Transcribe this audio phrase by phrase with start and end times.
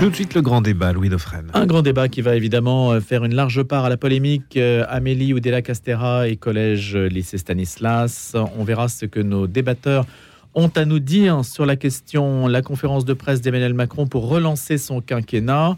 [0.00, 1.50] Tout de suite le grand débat, Louis Dauphren.
[1.52, 4.56] Un grand débat qui va évidemment euh, faire une large part à la polémique.
[4.56, 8.34] Euh, Amélie Oudela Castera et collège euh, lycée Stanislas.
[8.56, 10.06] On verra ce que nos débatteurs
[10.54, 14.78] ont à nous dire sur la question, la conférence de presse d'Emmanuel Macron pour relancer
[14.78, 15.76] son quinquennat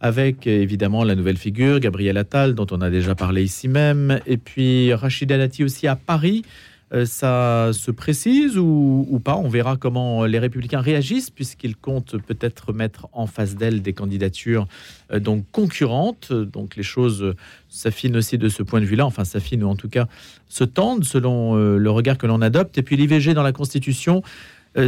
[0.00, 4.36] avec évidemment la nouvelle figure, Gabriel Attal, dont on a déjà parlé ici même, et
[4.36, 6.44] puis Rachida Dati aussi à Paris.
[6.92, 9.36] Euh, ça se précise ou, pas?
[9.36, 14.68] On verra comment les républicains réagissent, puisqu'ils comptent peut-être mettre en face d'elle des candidatures
[15.12, 16.32] euh, donc concurrentes.
[16.32, 17.34] Donc les choses
[17.68, 20.06] s'affinent aussi de ce point de vue-là, enfin s'affinent ou en tout cas
[20.48, 22.78] se tendent selon euh, le regard que l'on adopte.
[22.78, 24.22] Et puis l'IVG dans la Constitution,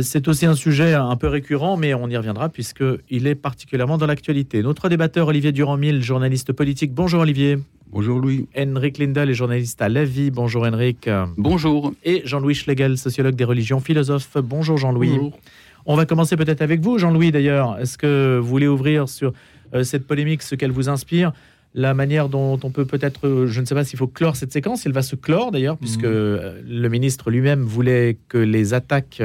[0.02, 4.06] c'est aussi un sujet un peu récurrent, mais on y reviendra puisqu'il est particulièrement dans
[4.06, 4.62] l'actualité.
[4.62, 6.92] Notre débatteur Olivier Durand-Mille, journaliste politique.
[6.92, 7.58] Bonjour Olivier.
[7.90, 8.46] Bonjour Louis.
[8.56, 10.30] Henrik Lindal est journaliste à La Vie.
[10.30, 11.08] Bonjour Henrik.
[11.38, 11.94] Bonjour.
[12.04, 14.36] Et Jean-Louis Schlegel, sociologue des religions, philosophe.
[14.36, 15.08] Bonjour Jean-Louis.
[15.08, 15.38] Bonjour.
[15.86, 17.78] On va commencer peut-être avec vous, Jean-Louis d'ailleurs.
[17.80, 19.32] Est-ce que vous voulez ouvrir sur
[19.74, 21.32] euh, cette polémique, ce qu'elle vous inspire
[21.74, 24.52] la manière dont on peut peut-être, euh, je ne sais pas s'il faut clore cette
[24.52, 29.22] séquence, elle va se clore d'ailleurs, puisque euh, le ministre lui-même voulait que les attaques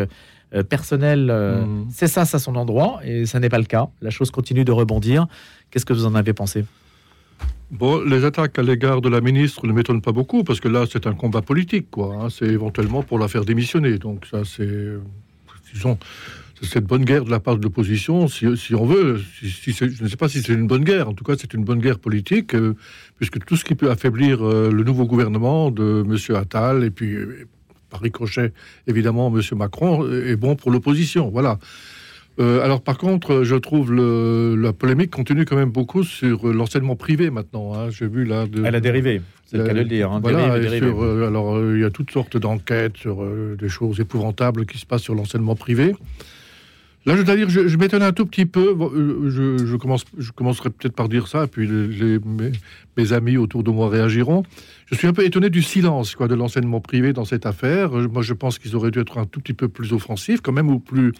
[0.70, 1.90] personnelles mhm.
[1.92, 3.88] cessassent à son endroit, et ça n'est pas le cas.
[4.02, 5.28] La chose continue de rebondir.
[5.72, 6.66] Qu'est-ce que vous en avez pensé?
[7.72, 10.86] Bon, les attaques à l'égard de la ministre ne m'étonnent pas beaucoup, parce que là,
[10.88, 12.16] c'est un combat politique, quoi.
[12.16, 12.28] Hein.
[12.30, 13.98] C'est éventuellement pour la faire démissionner.
[13.98, 14.94] Donc, ça, c'est.
[15.74, 15.98] Disons,
[16.62, 18.46] c'est une bonne guerre de la part de l'opposition, si,
[18.76, 19.20] on veut.
[19.42, 21.10] Si, je ne sais pas si c'est une bonne guerre.
[21.10, 22.76] En tout cas, c'est une bonne guerre politique, euh,
[23.18, 26.36] puisque tout ce qui peut affaiblir euh, le nouveau gouvernement de M.
[26.36, 27.48] Attal, et puis, euh,
[27.94, 28.52] par ricochet,
[28.88, 29.42] évidemment, M.
[29.58, 31.30] Macron, est bon pour l'opposition.
[31.30, 31.60] Voilà.
[32.40, 37.30] Euh, alors par contre, je trouve la polémique continue quand même beaucoup sur l'enseignement privé
[37.30, 37.74] maintenant.
[37.76, 37.90] Hein.
[37.92, 38.48] J'ai vu là.
[38.48, 40.12] De, Elle a dérivé, c'est le cas de le dire.
[40.12, 40.22] Hein.
[40.26, 43.24] Euh, alors euh, il y a toutes sortes d'enquêtes sur
[43.56, 45.94] des choses épouvantables qui se passent sur l'enseignement privé.
[47.06, 48.76] Là, je dois dire, je, m'étonne un tout petit peu.
[49.28, 54.44] Je, commence, je commencerai peut-être par dire ça, puis mes, amis autour de moi réagiront.
[54.86, 57.92] Je suis un peu étonné du silence quoi, de l'enseignement privé dans cette affaire.
[57.92, 60.70] Moi, je pense qu'ils auraient dû être un tout petit peu plus offensifs, quand même,
[60.70, 61.12] ou plus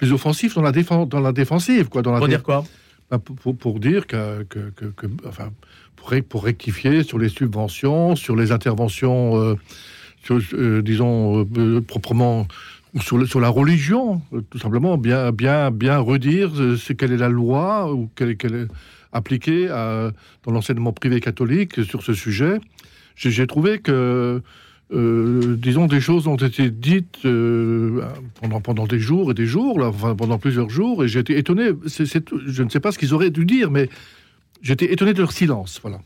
[0.00, 1.90] plus offensif dans la, défense, dans la défensive.
[1.90, 2.64] Quoi, dans la pour dire quoi?
[3.10, 5.50] Bah, pour, pour, dire que, que, que, enfin,
[5.94, 9.56] pour, pour, rectifier sur les subventions, sur les interventions, euh,
[10.30, 12.46] euh, disons, euh, proprement,
[13.00, 17.92] sur, sur la religion, tout simplement, bien, bien, bien redire ce quelle est la loi
[17.92, 18.68] ou quelle, est
[19.12, 22.60] appliquée dans l'enseignement privé catholique sur ce sujet.
[23.16, 24.42] J'ai trouvé que
[24.92, 28.02] euh, disons, des choses ont été dites euh,
[28.40, 31.70] pendant, pendant des jours et des jours, là, pendant plusieurs jours, et j'ai été étonné.
[31.84, 33.88] je ne sais pas ce qu'ils auraient dû dire, mais
[34.62, 35.78] j'étais étonné de leur silence.
[35.82, 36.00] Voilà.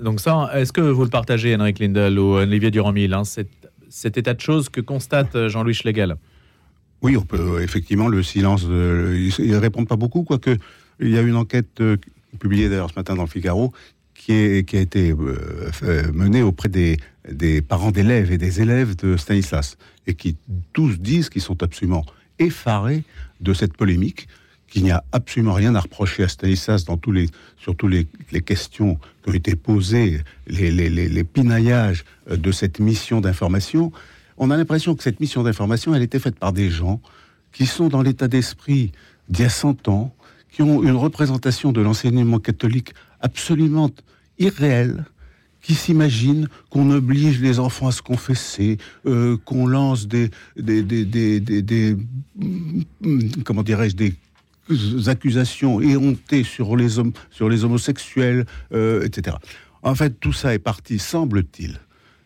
[0.00, 3.24] Donc ça, est-ce que vous le partagez, Henrik Lindel ou Olivier Durand-Mille, hein,
[3.90, 6.16] cet, état de choses que constate euh, Jean-Louis Schlegel
[7.02, 8.62] Oui, on peut effectivement le silence.
[8.62, 10.56] ils ne répondent pas beaucoup, quoique
[11.00, 11.82] il y a une enquête
[12.38, 13.72] publiée d'ailleurs ce matin dans le Figaro
[14.14, 15.14] qui, est, qui a été
[16.12, 16.98] menée auprès des,
[17.30, 20.36] des parents d'élèves et des élèves de Stanislas, et qui
[20.72, 22.04] tous disent qu'ils sont absolument
[22.38, 23.04] effarés
[23.40, 24.28] de cette polémique,
[24.70, 27.26] qu'il n'y a absolument rien à reprocher à Stanislas dans tous les,
[27.58, 33.92] sur toutes les, questions qui ont été posées, les, les, pinaillages de cette mission d'information.
[34.38, 37.00] On a l'impression que cette mission d'information, elle était faite par des gens
[37.52, 38.92] qui sont dans l'état d'esprit
[39.28, 40.14] d'il y a 100 ans,
[40.50, 43.90] qui ont une représentation de l'enseignement catholique absolument
[44.38, 45.04] irréelle,
[45.62, 51.40] qui s'imaginent qu'on oblige les enfants à se confesser, euh, qu'on lance des, des, des,
[51.40, 51.96] des,
[53.44, 54.14] comment dirais-je, des
[55.06, 59.36] accusations éhontées sur les hommes, sur les homosexuels, euh, etc.
[59.82, 61.78] En fait, tout ça est parti, semble-t-il,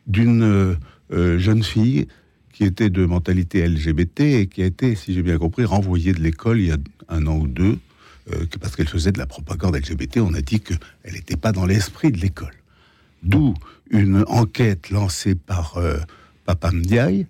[0.07, 2.07] d'une euh, jeune fille
[2.53, 6.21] qui était de mentalité LGBT et qui a été, si j'ai bien compris, renvoyée de
[6.21, 6.77] l'école il y a
[7.09, 7.79] un an ou deux,
[8.61, 10.19] parce qu'elle faisait de la propagande LGBT.
[10.19, 10.79] On a dit qu'elle
[11.13, 12.55] n'était pas dans l'esprit de l'école.
[13.25, 13.55] D'où
[13.91, 15.99] une enquête lancée par euh,
[16.45, 17.27] Papa Ndiaye,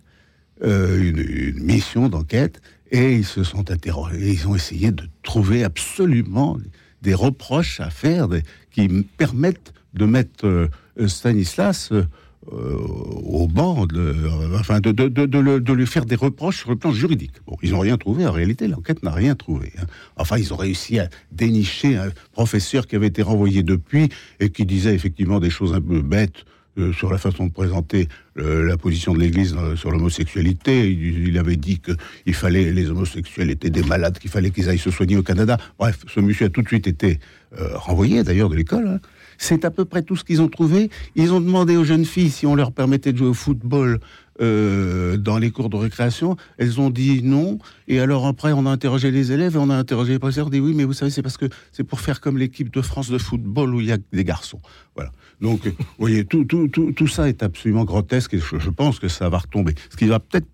[0.63, 2.61] euh, une, mission d'enquête,
[2.95, 6.59] et ils se sont interrogés, ils ont essayé de trouver absolument
[7.03, 8.29] des reproches à faire
[8.71, 10.69] qui permettent de mettre euh,
[11.09, 12.05] Stanislas euh,
[12.53, 14.15] au banc, de,
[14.61, 17.33] enfin de, lui faire des reproches sur le plan juridique.
[17.49, 19.73] Bon, ils n'ont rien trouvé, en réalité, l'enquête n'a rien trouvé.
[19.79, 19.87] Hein.
[20.17, 24.09] Enfin, ils ont réussi à dénicher un professeur qui avait été renvoyé depuis
[24.39, 26.45] et qui disait effectivement des choses un peu bêtes
[26.79, 30.91] euh, sur la façon de présenter euh, la position de l'Église sur l'homosexualité.
[30.91, 31.93] Il, avait dit que
[32.27, 35.57] il fallait les homosexuels étaient des malades, qu'il fallait qu'ils aillent se soigner au Canada.
[35.79, 37.19] Bref, ce monsieur a tout de suite été
[37.57, 38.89] renvoyé d'ailleurs de l'école.
[38.89, 39.01] Hein.
[39.39, 40.91] C'est à peu près tout ce qu'ils ont trouvé.
[41.17, 44.01] Ils ont demandé aux jeunes filles si on leur permettait de jouer au football
[44.41, 46.37] euh, dans les cours de récréation.
[46.59, 47.59] Elles ont dit non.
[47.89, 50.47] Et alors après, on a interrogé les élèves et on a interrogé les professeurs.
[50.47, 52.83] On dit oui, mais vous savez, c'est parce que c'est pour faire comme l'équipe de
[52.83, 54.61] France de football où il y a des garçons.
[54.95, 55.13] Voilà.
[55.41, 59.75] Donc, vous voyez, tout, ça est absolument grotesque et je, pense que ça va retomber.
[59.91, 60.47] Ce qui va peut-être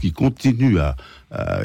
[0.00, 0.96] qui continue à,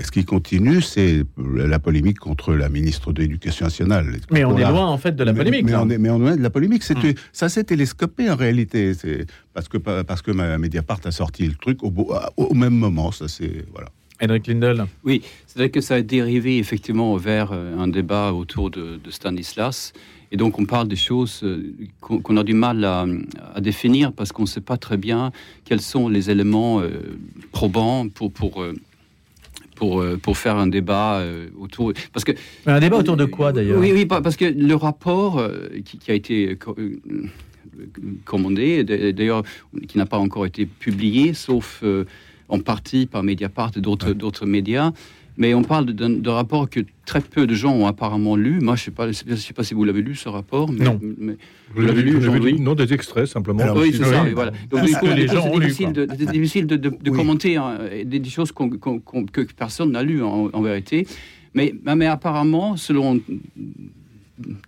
[0.03, 4.15] ce qui continue, c'est la polémique contre la ministre de l'Éducation nationale.
[4.31, 5.65] Mais on, est loin en fait de la polémique.
[5.65, 6.83] Mais, on, est, mais on est de la polémique.
[6.89, 7.13] Hum.
[7.33, 8.93] Ça s'est télescopé en réalité.
[8.93, 11.93] C'est parce que parce que Mediapart a sorti le truc au,
[12.37, 13.11] au même moment.
[13.11, 13.89] Ça c'est voilà.
[14.21, 14.85] Henrik Lindel.
[15.03, 19.11] Oui, c'est vrai que ça a dérivé effectivement vers euh, un débat autour de, de
[19.11, 19.93] Stanislas.
[20.31, 23.05] Et donc on parle des choses euh, qu'on a du mal à,
[23.59, 25.31] définir parce qu'on ne sait pas très bien
[25.65, 27.17] quels sont les éléments euh,
[27.51, 28.73] probants pour, pour, euh,
[29.75, 31.23] pour, pour faire un débat
[31.57, 31.93] autour.
[32.13, 32.33] Parce que,
[32.65, 33.79] un débat autour de quoi d'ailleurs?
[33.79, 35.41] Oui, oui, parce que le rapport
[35.83, 36.57] qui, a été
[38.25, 39.43] commandé, d'ailleurs
[39.87, 41.83] qui n'a pas encore été publié, sauf
[42.49, 44.91] en partie par Mediapart et d'autres médias,
[45.39, 48.59] mais on parle d'un rapport que très peu de gens ont apparemment lu.
[48.59, 50.69] Moi, je ne sais, pas, sais pas si vous l'avez lu, ce rapport.
[50.71, 50.99] non.
[51.73, 53.63] vous l'avez lu, aujourd'hui Non, des extraits, simplement.
[53.73, 54.25] oui, c'est ça.
[54.35, 54.51] Voilà.
[54.69, 54.81] Donc,
[55.15, 60.21] les gens ont difficile, de, difficile de, commenter hein, des, choses que personne n'a lues,
[60.21, 61.07] en, vérité.
[61.53, 63.21] Mais, mais apparemment, selon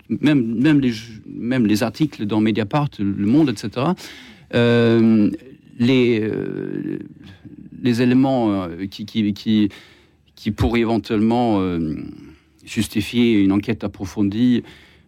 [0.09, 0.93] même, même, les,
[1.27, 3.87] même les articles dans Mediapart, Le Monde, etc.,
[4.53, 5.29] euh,
[5.79, 6.99] les, euh,
[7.81, 9.69] les éléments euh, qui, qui, qui
[10.41, 11.97] qui pourrait éventuellement euh,
[12.65, 14.63] justifier une enquête approfondie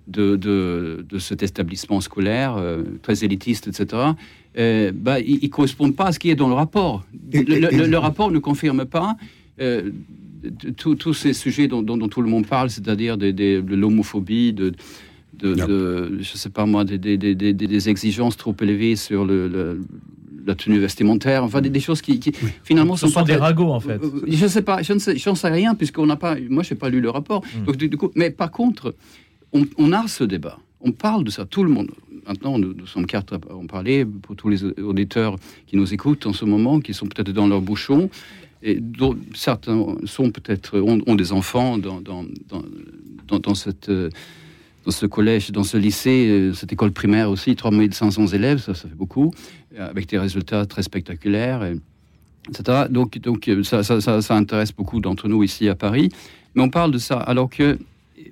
[0.06, 4.12] de, de, cet établissement scolaire, euh, très élitiste, etc.,
[4.60, 7.04] euh, bah, ils ne correspondent pas à ce qui est dans le rapport.
[7.32, 9.18] Le, rapport ne confirme pas
[10.78, 14.74] tous ces sujets dont, tout le monde parle, c'est-à-dire de, l'homophobie, de,
[15.34, 19.82] de, je sais pas moi, des, des, exigences trop élevées sur le,
[20.46, 22.20] la tenue vestimentaire, enfin des, choses qui,
[22.64, 24.02] finalement Ce sont, des ragots en fait.
[24.04, 26.74] Euh, je ne sais pas, je ne sais, sais rien puisqu'on n'a pas, moi je
[26.74, 27.42] n'ai pas lu le rapport.
[27.42, 27.66] Hmm.
[27.66, 28.96] Donc, du coup, mais par contre,
[29.52, 31.92] on, a ce débat, on parle de ça, tout le monde.
[32.28, 35.36] Maintenant, nous, sommes quatre à en parler pour tous les auditeurs
[35.68, 38.10] qui nous écoutent en ce moment, qui sont peut-être dans leur bouchon,
[38.64, 42.26] et dont certains sont peut-être ont, des enfants dans, dans,
[43.28, 44.10] dans, dans cette euh,
[44.84, 48.88] dans ce collège, dans ce lycée, euh, cette école primaire aussi, 3500 élèves, ça, ça
[48.88, 49.32] fait beaucoup,
[49.78, 51.64] euh, avec des résultats très spectaculaires,
[52.50, 52.86] etc.
[52.90, 56.10] Donc, donc euh, ça, ça, ça, intéresse beaucoup d'entre nous ici à Paris.
[56.56, 57.78] Mais on parle de ça alors que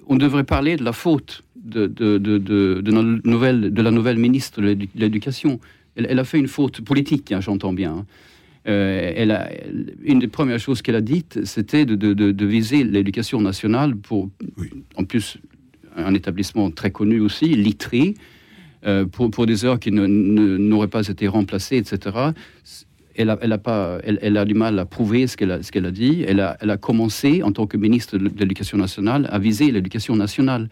[0.07, 2.91] on devrait parler de la faute de, de, de, de, de
[3.27, 5.59] nouvelle, de la nouvelle ministre de l'Éducation.
[5.95, 7.93] Elle, a fait une faute politique, hein, j'entends bien.
[7.93, 8.05] Hein.
[8.65, 9.49] elle a,
[10.03, 14.29] une des premières choses qu'elle a dites, c'était de, de, de, viser l'éducation nationale pour,
[14.95, 15.37] en plus,
[15.95, 18.15] un établissement très connu aussi, Litry,
[18.85, 22.31] euh, pour, pour, des heures qui n'auraient pas été remplacées, etc.
[23.15, 25.59] Elle a, elle, a pas, elle, elle a, du mal à prouver ce qu'elle a,
[25.59, 26.23] qu'elle a dit.
[26.27, 30.15] Elle a, elle a, commencé, en tant que ministre de l'Éducation nationale, à viser l'éducation
[30.15, 30.69] nationale.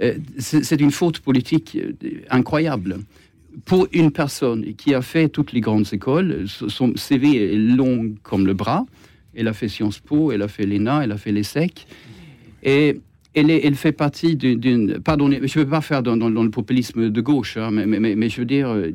[0.00, 1.92] Euh, c'est une faute politique euh,
[2.30, 2.98] incroyable.
[3.66, 8.46] Pour une personne qui a fait toutes les grandes écoles, son CV est long comme
[8.46, 8.86] le bras.
[9.34, 11.86] Elle a fait Sciences Po, elle a fait l'ENA, elle a fait l'ESSEC.
[12.62, 13.00] Et
[13.34, 14.98] elle, fait partie d'une.
[15.00, 18.40] Pardon, je ne veux pas faire dans, le populisme de gauche, hein, mais, mais, je
[18.40, 18.68] veux dire.
[18.68, 18.90] Euh,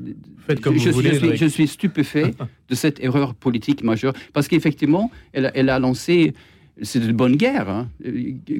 [0.62, 2.34] comme je, suis, je, suis, stupéfait
[2.70, 4.14] de cette erreur politique majeure.
[4.34, 6.34] Parce qu'effectivement, elle, elle, a lancé.
[6.84, 7.68] C'est de bonne guerre.
[7.70, 7.88] Hein.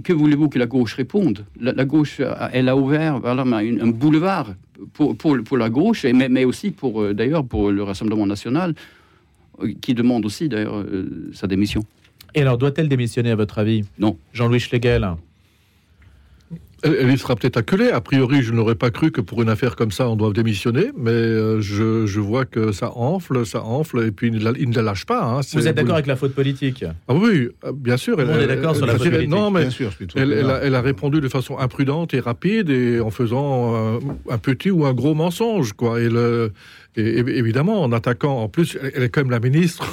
[0.04, 1.46] Que voulez-vous que la gauche réponde?
[1.62, 2.20] La, gauche,
[2.52, 4.56] elle a ouvert voilà, un, boulevard
[4.94, 8.74] pour, pour, pour, la gauche, mais, mais aussi pour, euh, d'ailleurs pour le Rassemblement national,
[9.62, 10.84] euh, qui demande aussi d'ailleurs
[11.32, 11.84] sa démission.
[12.34, 13.84] Et alors, doit-elle démissionner à votre avis?
[14.00, 14.18] Non.
[14.34, 15.08] Jean-Louis Schlegel
[16.84, 17.90] elle, y sera peut-être acculée.
[17.92, 20.92] A priori, je n'aurais pas cru que pour une affaire comme ça, on doive démissionner,
[20.96, 25.06] mais euh, je, vois que ça enfle, ça enfle, et puis il ne la, lâche
[25.06, 25.24] pas.
[25.24, 25.42] Hein.
[25.54, 26.86] Vous êtes d'accord avec la faute politique?
[27.08, 28.20] Ah Oui, euh, bien sûr.
[28.20, 29.30] elle, on est d'accord sur la faute politique.
[29.30, 29.68] Non, mais
[30.16, 34.86] elle, a, répondu de façon imprudente et rapide, et en faisant euh, un, petit ou
[34.86, 36.00] un gros mensonge, quoi.
[36.00, 36.52] Et, le,
[36.96, 39.88] et évidemment, en attaquant, en plus, elle est quand même la ministre.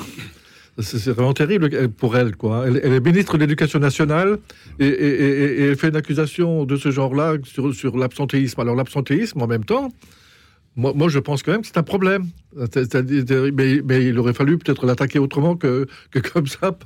[0.78, 2.64] C'est vraiment terrible pour elle, quoi.
[2.66, 4.38] Elle, est ministre de l'Éducation nationale
[4.80, 8.60] et, elle fait une accusation de ce genre-là sur, sur l'absentéisme.
[8.60, 9.90] Alors l'absentéisme, en même temps,
[10.76, 12.26] moi, moi, je pense quand même que c'est un problème.
[12.56, 16.76] Mais, mais, il aurait fallu peut-être l'attaquer autrement que, que comme ça,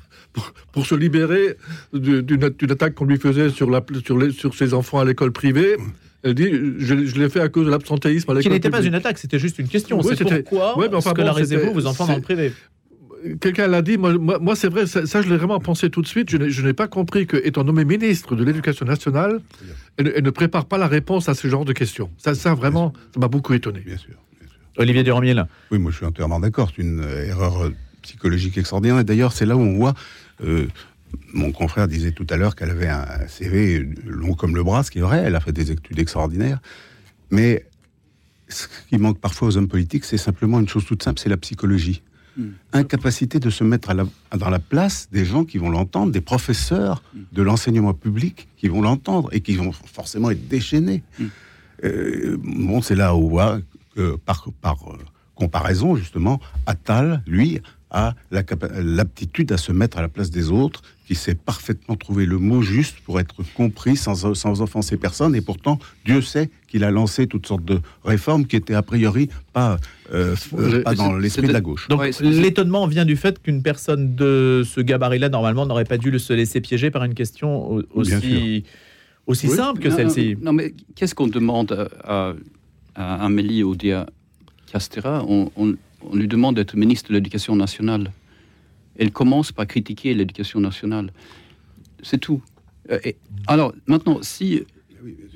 [0.72, 1.56] pour, se libérer
[1.92, 5.76] d'une attaque qu'on lui faisait sur, la, sur, les, sur ses enfants à l'école privée.
[6.22, 8.38] Elle dit, je, je l'ai fait à cause de l'absentéisme.
[8.40, 10.02] Qui n'était pas une attaque, c'était juste une question.
[10.02, 12.52] c'est pourquoi ouais, enfin, scolarisez-vous vos enfants dans le privé?
[13.40, 16.30] Quelqu'un l'a dit, moi, moi, c'est vrai, ça, je l'ai vraiment pensé tout de suite.
[16.30, 19.40] Je n'ai pas compris que, étant nommé ministre de l'Éducation nationale,
[19.96, 22.10] elle, ne prépare pas la réponse à ce genre de questions.
[22.18, 23.80] Ça, ça vraiment, ça m'a beaucoup étonné.
[23.80, 24.14] Bien sûr.
[24.76, 25.46] Olivier Durand-Miel.
[25.72, 26.70] Oui, moi je suis entièrement d'accord.
[26.74, 29.00] C'est une euh, erreur euh, psychologique extraordinaire.
[29.00, 29.94] Et d'ailleurs, c'est là où on voit.
[30.44, 30.66] euh,
[31.32, 34.90] mon confrère disait tout à l'heure qu'elle avait un CV long comme le bras, ce
[34.90, 35.22] qui est vrai.
[35.24, 36.60] Elle a fait des études extraordinaires.
[37.30, 37.66] Mais
[38.48, 41.36] ce qui manque parfois aux hommes politiques, c'est simplement une chose toute simple c'est la
[41.36, 42.02] psychologie.
[42.72, 46.20] Incapacité de se mettre à la- dans la place des gens qui vont l'entendre, des
[46.20, 47.02] professeurs
[47.32, 51.02] de l'enseignement public qui vont l'entendre et qui vont forcément être déchaînés.
[51.84, 53.60] Euh, bon, c'est là où par
[53.96, 54.16] euh,
[55.34, 60.82] comparaison, justement, Attal, lui, la capa- l'aptitude à se mettre à la place des autres,
[61.06, 65.34] qui sait parfaitement trouver le mot juste pour être compris sans, sans offenser personne.
[65.34, 69.30] Et pourtant, Dieu sait qu'il a lancé toutes sortes de réformes qui étaient a priori
[69.54, 69.78] pas,
[70.12, 71.88] euh, euh, pas dans l'esprit de la gauche.
[71.88, 76.18] Donc Ouais, l'étonnement vient du fait qu'une personne de ce gabarit-là, normalement, n'aurait pas dû
[76.18, 78.64] se laisser piéger par une question aussi,
[79.26, 79.56] aussi Oui.
[79.56, 80.36] simple que celle-ci.
[80.42, 82.34] Non, mais qu'est-ce qu'on demande à,
[82.94, 84.04] à, à Amélie Oudéa
[84.70, 88.12] Castera on, on- on lui demande d'être ministre de l'Éducation nationale.
[88.98, 91.12] Elle commence par critiquer l'éducation nationale.
[92.02, 92.42] C'est tout.
[92.90, 92.98] Euh,
[93.46, 94.64] alors, maintenant, si,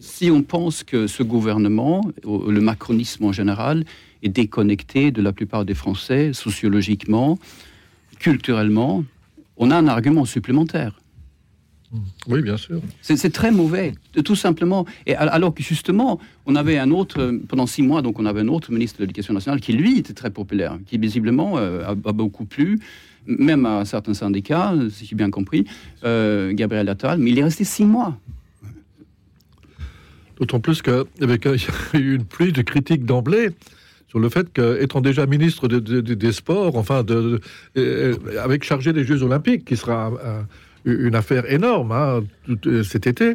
[0.01, 3.85] si on pense que ce gouvernement, ou le macronisme en général,
[4.23, 7.39] est déconnecté de la plupart des Français, sociologiquement,
[8.19, 9.05] culturellement,
[9.57, 11.02] on a un argument supplémentaire.
[12.27, 12.81] Oui, bien sûr.
[13.03, 13.93] C'est très mauvais,
[14.25, 14.87] tout simplement.
[15.07, 18.25] Et al- alors que justement, on avait un autre, euh, pendant six mois, donc on
[18.27, 21.85] avait un autre ministre de l'Éducation nationale qui, lui, était très populaire, qui visiblement euh,
[21.85, 22.79] a, a beaucoup plu,
[23.27, 25.65] même à certains syndicats, si j'ai bien compris,
[26.05, 28.19] euh, Gabriel Attal, mais il est resté six mois.
[30.39, 33.51] D'autant plus qu'il y avait qu'il y a eu une pluie de critiques d'emblée
[34.09, 37.39] sur le fait qu'étant déjà ministre de- de- de- des Sports, enfin, euh,
[38.43, 40.43] avec chargé des Jeux Olympiques, qui sera euh,
[40.85, 43.35] une affaire énorme hein, tout, euh, cet été,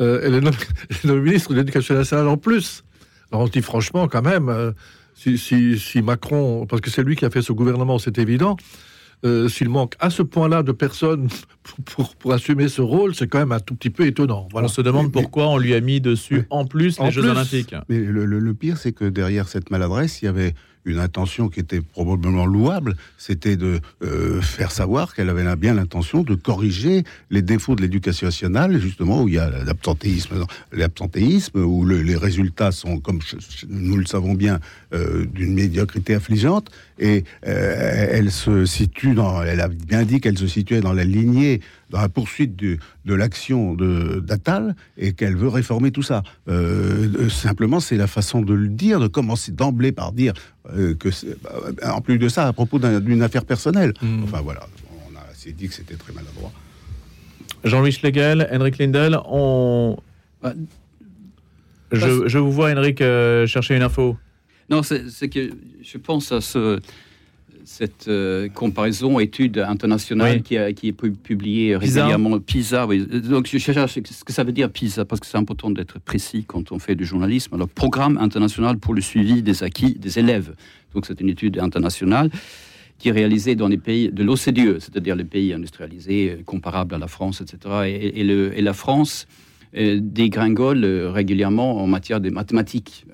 [0.00, 0.56] euh, elle est nommée,
[0.90, 2.84] elle est nommée ministre de l'Éducation nationale en plus.
[3.30, 4.72] Alors on se dit franchement, quand même, euh,
[5.14, 8.56] si, si- si Macron, parce que c'est lui qui a fait ce gouvernement, c'est évident,
[9.24, 11.28] euh, s'il manque à ce point-là de personnes
[11.64, 14.48] pour, pour- pour assumer ce rôle, c'est quand même un tout petit peu étonnant.
[14.52, 14.66] Voilà.
[14.66, 16.42] On se demande Mais- pourquoi on lui a mis dessus Oui.
[16.50, 17.30] en plus En les Jeux plus.
[17.30, 17.74] Olympiques.
[17.88, 20.54] Mais le, le- le pire, c'est que derrière cette maladresse, il y avait
[20.88, 26.22] une intention qui était probablement louable, c'était de euh, faire savoir qu'elle avait bien l'intention
[26.22, 31.84] de corriger les défauts de l'éducation nationale, justement où il y a l'absentéisme, l'absentéisme où
[31.84, 33.20] le- les résultats sont, comme
[33.68, 34.60] nous le savons bien,
[34.94, 40.38] euh, d'une médiocrité affligeante, et euh, elle se situe dans, elle a bien dit qu'elle
[40.38, 45.36] se situait dans la lignée, dans la poursuite du- de l'action de d'Attal, et qu'elle
[45.36, 46.22] veut réformer tout ça.
[46.48, 50.32] Euh, euh, simplement, c'est la façon de le dire, de commencer d'emblée par dire
[50.76, 53.94] euh, que, c'est- bah, en plus de ça, à propos d'un- d'une affaire personnelle.
[54.02, 54.24] Mm.
[54.24, 54.66] Enfin voilà,
[55.12, 56.52] on a assez dit que c'était très maladroit.
[57.64, 59.96] Jean-Louis Schlegel, Henrik Lindel, on...
[60.42, 60.52] Bah,
[61.90, 64.16] je, je vous vois, Henrik, euh, chercher une info.
[64.70, 65.50] Non, c'est c'est que
[65.82, 66.78] je pense à ce,
[67.68, 70.42] cette euh, comparaison étude internationale Oui.
[70.42, 72.40] qui, a- qui est pu- publiée régulièrement.
[72.40, 73.06] PISA, oui.
[73.06, 76.44] Donc je cherche ce que ça veut dire PISA, parce que c'est important d'être précis
[76.46, 77.54] quand on fait du journalisme.
[77.54, 80.54] Alors, Programme international pour le suivi des acquis des élèves.
[80.94, 82.30] Donc c'est une étude internationale
[82.98, 86.98] qui est réalisée dans les pays de l'OCDE, c'est-à-dire les pays industrialisés euh, comparables à
[86.98, 87.58] la France, etc.
[87.86, 89.26] Et, et le- et la France
[89.76, 93.04] euh, dégringole régulièrement en matière de mathématiques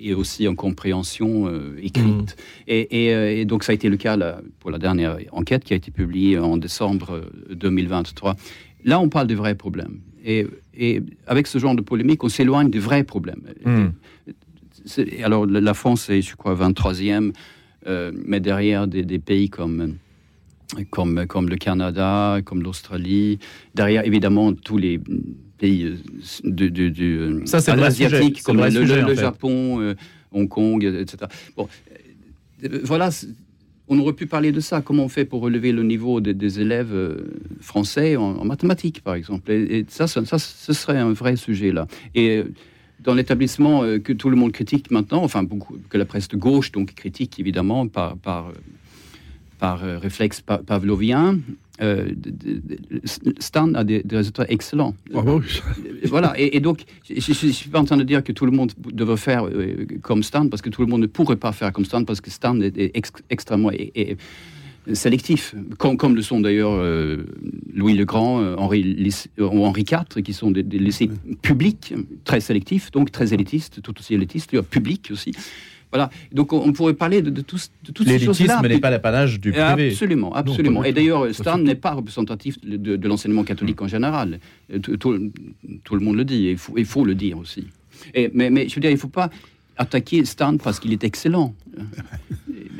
[0.00, 2.36] et aussi en compréhension euh, écrite.
[2.66, 5.64] Et, et, euh, et donc ça a été le cas là, pour la dernière enquête
[5.64, 8.36] qui a été publiée en décembre euh, 2023.
[8.84, 9.98] Là, on parle de vrais problèmes.
[10.24, 13.42] Et, et avec ce genre de polémique, on s'éloigne des vrais problèmes.
[14.84, 17.32] C'est- Alors, la la France est, je crois, 23e,
[17.86, 19.96] euh, mais derrière des, des pays comme,
[20.90, 23.38] comme, comme le Canada, comme l'Australie,
[23.74, 25.00] derrière évidemment tous les
[25.58, 25.96] pays euh,
[26.44, 29.14] de, de, de- Ça, c'est asiatiques comme le le.
[29.14, 29.94] Japon, euh,
[30.32, 31.16] Hong Kong, etc.
[31.56, 31.68] Bon,
[32.64, 33.08] euh, voilà,
[33.88, 34.82] on aurait pu parler de ça.
[34.82, 36.94] Comment on fait pour relever le niveau des, des élèves
[37.60, 39.50] français en, en mathématiques, par exemple?
[39.50, 41.86] Et, et ça, ça, ça, ce serait un vrai sujet là.
[42.14, 42.42] Et
[43.00, 46.72] dans l'établissement que tout le monde critique maintenant, enfin beaucoup, que la presse de gauche
[46.72, 48.52] donc critique évidemment par par,
[49.58, 51.38] par euh, réflexe pa- pavlovien,
[51.80, 52.08] euh,
[53.38, 54.94] Stan a des, des résultats excellents.
[55.14, 55.60] Ah oui.
[56.04, 57.14] Voilà, et, et donc, je
[57.46, 60.22] ne suis pas en train de dire que tout le monde devrait faire euh, comme
[60.22, 62.60] Stan, parce que tout le monde ne pourrait pas faire comme Stan, parce que Stan
[62.60, 64.16] est, est ex- extrêmement et- et
[64.94, 67.24] sélectif, comme, comme le sont d'ailleurs euh,
[67.74, 71.10] Louis le Grand, euh, Henri, euh, ou Henri IV, qui sont des, des lycées
[71.42, 75.32] publics, très sélectifs, donc très élitistes, tout aussi élitistes, publics aussi.
[75.92, 78.46] Voilà, donc on, pourrait parler de, de, tous- de toutes ces choses-là.
[78.46, 79.88] L'élitisme n'est pas l'apanage du privé.
[79.90, 80.84] Absolument, absolument.
[80.84, 80.94] Et tout.
[80.96, 81.58] d'ailleurs, tout.
[81.58, 84.38] n'est pas représentatif de, de- de l'enseignement catholique en général.
[84.72, 85.30] Euh, Tout, tout-
[85.84, 87.66] tout le monde le dit, et il faut, il faut le dire aussi.
[88.14, 89.30] Et, mais, mais je veux dire, il ne faut pas
[89.76, 91.54] attaquer Stan parce qu'il est excellent.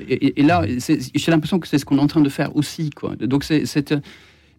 [0.08, 2.90] Et, là, j'ai l'impression que c'est ce qu'on est en train de faire aussi.
[2.90, 3.14] Quoi.
[3.16, 3.64] Donc c'est,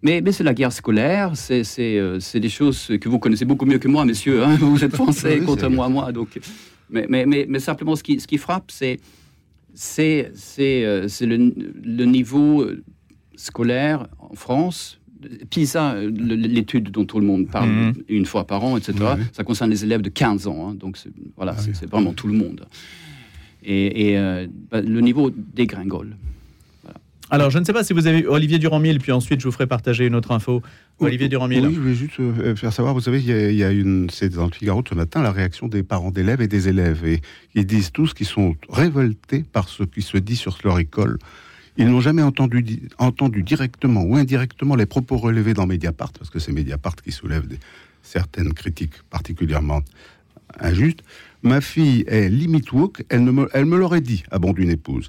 [0.01, 3.79] mais, mais c'est la guerre scolaire, c'est, c'est, des choses que vous connaissez beaucoup mieux
[3.79, 4.43] que moi, messieurs.
[4.43, 4.57] Hein.
[4.59, 6.11] vous êtes français contre moi, moi.
[6.11, 6.39] Donc,
[6.89, 8.99] mais, mais, mais, mais, simplement, ce qui, ce qui frappe, c'est,
[9.73, 10.31] c'est
[11.21, 11.53] le,
[11.83, 12.65] le niveau
[13.35, 14.99] scolaire en France
[15.49, 17.93] PISA, l'étude dont tout le monde parle mhm.
[18.07, 18.93] une fois par an, etc.,
[19.33, 20.69] ça concerne les élèves de 15 ans.
[20.69, 20.75] Hein.
[20.75, 20.97] donc
[21.35, 22.65] voilà, ah c'est vraiment tout le monde.
[23.63, 26.15] Et, euh, bah, le niveau dégringole.
[27.31, 29.67] Alors, je ne sais pas si vous avez Olivier Durand-Mille, puis ensuite je vous ferai
[29.67, 30.63] partager une autre info.
[30.99, 31.67] Olivier Durand-Mille.
[31.67, 34.45] Oui, je voulais juste euh, faire savoir, vous savez, il y a, une, c'est dans
[34.45, 37.05] le Figaro ce matin, la réaction des parents d'élèves et des élèves.
[37.05, 37.21] Et
[37.55, 41.17] ils disent tous qu'ils sont révoltés par ce qui se dit sur leur école
[41.79, 46.37] ils n'ont jamais entendu, entendu directement ou indirectement les propos relevés dans Mediapart, parce que
[46.37, 47.47] c'est Mediapart qui soulève
[48.03, 49.81] certaines critiques particulièrement
[50.59, 51.03] injustes.
[51.41, 55.07] Ma fille est limite woke, elle, me, elle me l'aurait dit, à bon d'une épouse.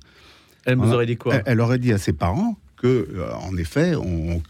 [0.64, 1.42] Elle vous aurait dit quoi?
[1.44, 2.56] Elle, aurait dit à ses parents
[2.87, 4.42] euh, en effet, on,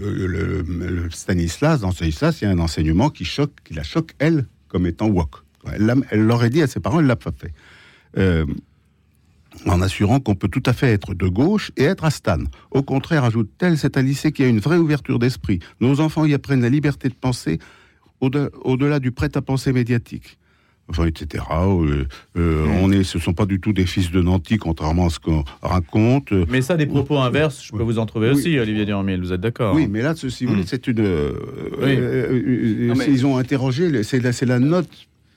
[0.00, 4.86] le, Stanislas, dans Stanislas, il y un enseignement qui choque, qui la choque, elle, comme
[4.86, 5.42] étant woke.
[5.72, 7.52] Elle l'aurait dit à ses parents, elle l'a pas fait.
[8.16, 8.46] Euh,
[9.66, 12.38] en assurant qu'on peut tout à fait être de gauche et être à Stan.
[12.70, 15.58] Au contraire, ajoute-t-elle, c'est un lycée qui a une vraie ouverture d'esprit.
[15.80, 17.58] Nos enfants y apprennent la liberté de penser
[18.20, 20.38] au-delà du prêt-à-penser médiatique.
[20.90, 21.44] Enfin, etc.
[21.52, 25.06] Euh, euh, on est, ce ne sont pas du tout des fils de nantis, contrairement
[25.06, 26.32] à ce qu'on raconte.
[26.48, 29.40] Mais ça, des propos inverses, je peux vous en trouver aussi, Olivier Durand-Mille, vous êtes
[29.40, 30.66] d'accord Oui, mais là, si vous voulez, hmm.
[30.66, 31.00] c'est une.
[31.00, 34.88] Euh, ils ont interrogé, c'est la, la note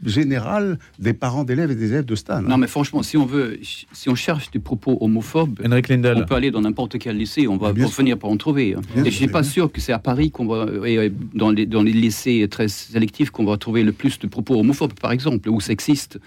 [0.06, 2.42] général des parents d'élèves et des élèves de Stan.
[2.42, 6.52] Non, mais franchement, si on veut, si on cherche des propos homophobes, on peut aller
[6.52, 8.76] dans n'importe quel lycée, on va finir par en trouver.
[8.76, 8.82] Hein.
[8.98, 11.84] et je suis pas sûr que c'est à Paris qu'on va, et dans les, dans
[11.84, 15.60] les lycées très sélectifs, qu'on va trouver le plus de propos homophobes, par exemple, ou
[15.62, 16.20] sexistes.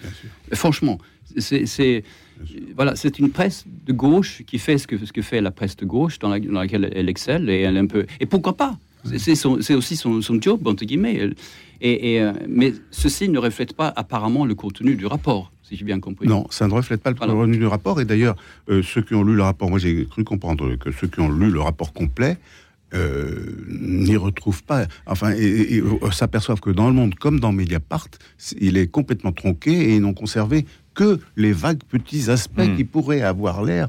[0.52, 0.99] Franchement,
[1.38, 2.04] c'est
[2.76, 5.76] voilà, c'est une presse de gauche qui fait ce que, ce que fait la presse
[5.76, 8.07] de gauche, dans, laquelle elle excelle, et elle un peu.
[8.21, 8.78] Et pourquoi pas?
[9.19, 11.31] C'est aussi son, son, job, entre guillemets.
[11.81, 16.00] Et, euh, mais ceci ne reflète pas apparemment le contenu du rapport, si j'ai bien
[16.00, 16.26] compris.
[16.26, 18.00] Non, ça ne reflète pas le contenu du rapport.
[18.00, 18.37] Et d'ailleurs,
[18.69, 21.30] euh, ceux qui ont lu le rapport, moi j'ai cru comprendre que ceux qui ont
[21.30, 22.39] lu le rapport complet
[22.95, 25.82] euh, n'y retrouvent pas, enfin, et,
[26.13, 28.08] s'aperçoivent que dans le monde, comme dans Mediapart,
[28.60, 32.76] il est complètement tronqué et ils n'ont conservé que les vagues petits aspects hmm.
[32.76, 33.89] qui pourraient avoir l'air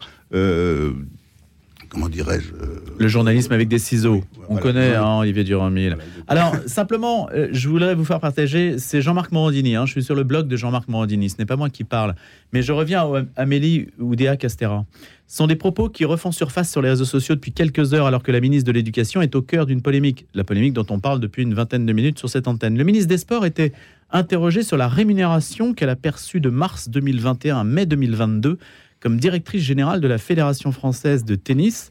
[1.90, 4.24] comment dirais-je euh, Le journalisme avec des ciseaux.
[4.50, 5.98] On connaît hein, Olivier Durand-Mille.
[6.28, 9.76] Alors, simplement, euh, je voudrais vous faire partager, c'est Jean-Marc Morandini.
[9.76, 9.86] Hein.
[9.86, 11.30] je suis sur le blog de Jean-Marc Morandini.
[11.30, 12.16] Ce n'est pas moi qui parle.
[12.54, 14.86] Mais je reviens à Amélie Oudéa Castera.
[15.28, 18.22] Ce sont des propos qui refont surface sur les réseaux sociaux depuis quelques heures, alors
[18.22, 20.28] que la ministre de l'Éducation est au cœur d'une polémique.
[20.36, 22.78] La polémique dont on parle depuis une vingtaine de minutes sur cette antenne.
[22.78, 23.74] Le ministre des Sports était
[24.12, 28.58] interrogé sur la rémunération qu'elle a perçue de mars 2021 à mai 2022
[29.00, 31.90] comme directrice générale de la Fédération française de tennis.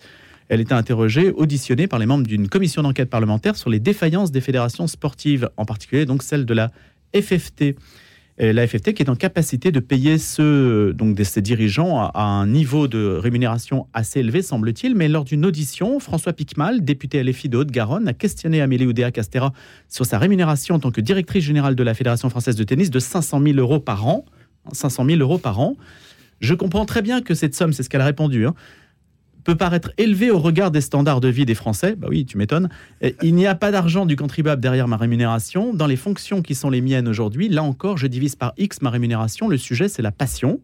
[0.48, 4.40] Elle était interrogée, auditionnée par les membres d'une commission d'enquête parlementaire sur les défaillances des
[4.40, 6.70] fédérations sportives, en particulier donc celle de la
[7.14, 7.76] FFT.
[8.38, 13.86] la FFT qui est en capacité de payer ses dirigeants à, un niveau de rémunération
[13.94, 14.94] assez élevé, semble-t-il.
[14.94, 19.52] Mais lors d'une audition, François Picmal, député LFI de Haute-Garonne, a questionné Amélie Oudéa Castera
[19.88, 22.98] sur sa rémunération en tant que directrice générale de la Fédération française de tennis de
[22.98, 24.26] 500 000 euros par an.
[24.72, 25.76] 500 000 euros par an.
[26.44, 28.54] Je comprends très bien que cette somme, c'est ce qu'elle a répondu, hein,
[29.44, 31.96] peut paraître élevée au regard des standards de vie des Français.
[31.96, 32.68] Bah oui, tu m'étonnes.
[33.22, 35.74] Il n'y a pas d'argent du contribuable derrière ma rémunération.
[35.74, 38.90] Dans les fonctions qui sont les miennes aujourd'hui, là encore, je divise par X ma
[38.90, 39.48] rémunération.
[39.48, 40.60] Le sujet, c'est la passion.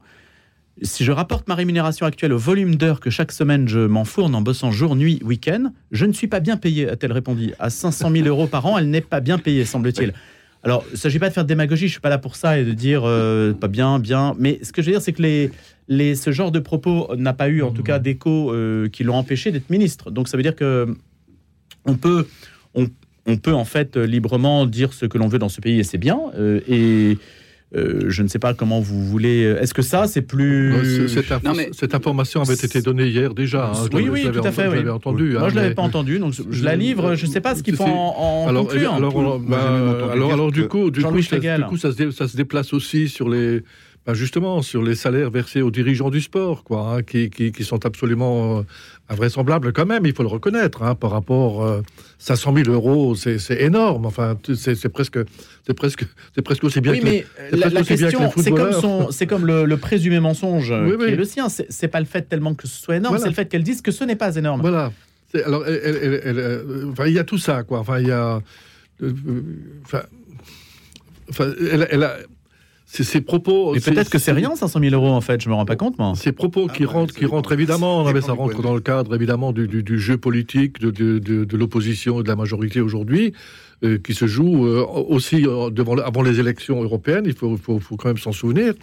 [0.83, 4.41] Si je rapporte ma rémunération actuelle au volume d'heures que chaque semaine je m'enfourne en
[4.41, 7.53] bossant jour, nuit, week-end, je ne suis pas bien payé, a-t-elle répondu.
[7.59, 10.15] À 500 000 euros par an, elle n'est pas bien payée, semble-t-il.
[10.63, 12.37] Alors, il ne s'agit pas de faire de démagogie, je ne suis pas là pour
[12.37, 14.35] ça et de dire euh, pas bien, bien.
[14.39, 15.51] Mais ce que je veux dire, c'est que les,
[15.89, 19.17] les, ce genre de propos n'a pas eu, en tout cas, d'écho euh, qui l'ont
[19.17, 20.11] empêché d'être ministre.
[20.11, 20.95] Donc, ça veut dire que
[21.87, 22.27] on peut,
[22.75, 22.89] on,
[23.27, 25.99] on, peut en fait librement dire ce que l'on veut dans ce pays et c'est
[25.99, 26.21] bien.
[26.37, 27.17] Euh, et
[27.77, 29.43] euh, je ne sais pas comment vous voulez.
[29.43, 31.09] Est-ce que ça, c'est plus.
[31.73, 33.73] Cette, information avait été donnée hier déjà.
[33.75, 33.89] Hein.
[33.93, 34.69] oui, oui, tout à fait.
[34.69, 34.89] Oui.
[34.89, 35.33] entendu.
[35.33, 37.15] Moi, je ne l'avais pas entendu, donc je, la livre.
[37.15, 38.95] Je ne sais pas ce qu'il faut en, alors, conclure.
[38.95, 42.37] Alors, bah, alors, alors, du coup, du coup, ça, du coup ça, se, ça se
[42.37, 43.63] déplace aussi sur les
[44.07, 47.85] bah, justement sur les salaires versés aux dirigeants du sport, quoi, hein, qui, qui, sont
[47.85, 48.63] absolument euh,
[49.11, 51.83] invraisemblables quand même, il faut le reconnaître, hein, par rapport à
[52.19, 54.07] 500 000 euros, c'est énorme.
[54.07, 55.19] Enfin, c'est presque,
[55.77, 56.07] presque,
[56.43, 56.93] presque aussi bien.
[56.93, 58.31] Oui, mais la, question,
[59.11, 61.49] c'est comme le, présumé mensonge qui est le sien.
[61.49, 63.91] C'est pas le fait tellement que ce soit énorme, c'est le fait qu'elle dise que
[63.91, 64.63] ce n'est pas énorme.
[64.63, 64.93] Voilà.
[65.45, 67.81] Alors, euh, enfin, il y a tout ça, quoi.
[67.81, 68.41] Enfin, il y a,
[69.03, 69.13] euh,
[69.85, 70.03] enfin,
[71.71, 72.17] elle, elle a
[72.93, 73.73] ces propos.
[73.75, 75.41] Mais peut-être que c'est rien, 500 000 euros, en fait.
[75.43, 76.13] Je me rends pas compte, moi.
[76.17, 79.53] Ces propos qui Ah ouais, rentrent, qui évidemment, Ça mais rentre dans le cadre évidemment
[79.53, 83.33] du, du- du jeu politique de, de- de- de l'opposition et de la majorité aujourd'hui,
[83.85, 87.25] euh, qui se joue euh, aussi euh, devant, avant les élections européennes.
[87.27, 88.75] Il faut, faut- faut quand même s'en souvenir.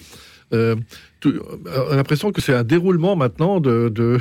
[0.54, 0.76] Euh,
[1.20, 1.34] tout-
[1.66, 4.18] on a l'impression que c'est un déroulement maintenant de, de,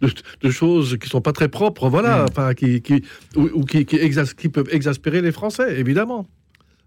[0.00, 0.10] de-
[0.42, 2.26] de choses qui sont pas très propres, voilà, Mm.
[2.30, 3.02] enfin, qui, qui,
[3.36, 6.28] ou, ou qui, qui, exas- qui peuvent exaspérer les Français, évidemment.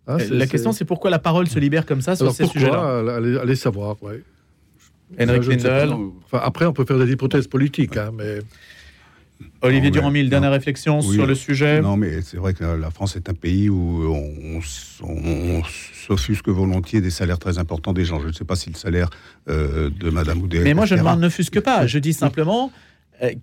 [0.08, 2.46] Hein, Euh, La question, c'est pourquoi la parole se libère comme ça sur alors ces
[2.46, 4.22] sujets-là allez, allez savoir, ouais.
[5.20, 5.48] Henrik.
[5.48, 5.94] Lindel,
[6.26, 8.40] Enfin, après, on peut faire des hypothèses politiques, hein, mais
[9.62, 10.56] Olivier Non, Durand-Mille, dernière non.
[10.56, 11.14] réflexion Oui.
[11.16, 11.82] sur le sujet.
[11.82, 14.60] Non, mais c'est vrai que la France est un pays où on,
[15.04, 15.62] on- on
[16.08, 18.20] s'offusque volontiers des salaires très importants des gens.
[18.22, 19.10] Je ne sais pas si le salaire
[19.50, 20.62] euh, de Madame Oudéa.
[20.64, 21.86] Mais moi, je ne m'en offusque pas.
[21.86, 22.85] Je dis simplement euh,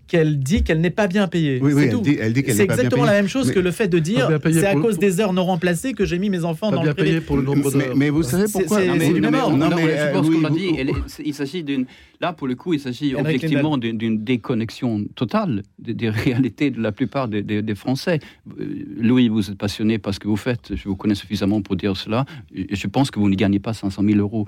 [0.06, 1.58] qu'elle dit qu'elle n'est pas bien payée.
[1.62, 1.98] Oui, C'est oui, tout.
[1.98, 3.60] elle dit, elle dit qu'elle C'est n'est pas bien exactement la même chose Mais- que
[3.60, 6.30] le fait de dire c'est à pour- cause des heures non remplacées que j'ai mis
[6.30, 7.10] mes enfants pas dans le bien privé.
[7.10, 7.96] payé pour le nombre Mais, d'heures.
[7.96, 9.12] mais vous savez pourquoi c'est- Non, mais- je
[10.12, 10.92] pense euh, qu'on oui, l'a dit.
[11.24, 11.86] il s'agit d'une.
[12.20, 16.92] Là, pour le coup, il s'agit objectivement d'une déconnexion totale des, des réalités de la
[16.92, 18.20] plupart des, des- des Français.
[18.60, 18.64] Euh,
[19.00, 20.72] Louis, vous êtes passionné par ce que vous faites.
[20.74, 22.24] Je vous connais suffisamment pour dire cela.
[22.54, 24.46] Je pense que vous ne gagnez pas 500 000 euros.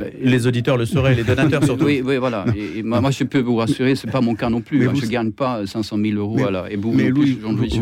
[0.00, 1.84] Euh, Les auditeurs le sauraient, les donateurs surtout.
[1.84, 2.44] Oui, oui, voilà.
[2.56, 4.78] Et, et moi, moi, je peux vous rassurer, c'est pas mon cas non plus.
[4.78, 4.92] Mais hein.
[4.94, 6.36] vous- Je gagne pas 500 000 euros.
[6.36, 6.72] Mais-.
[6.72, 7.80] Et vous, Mais Louis, vous, je-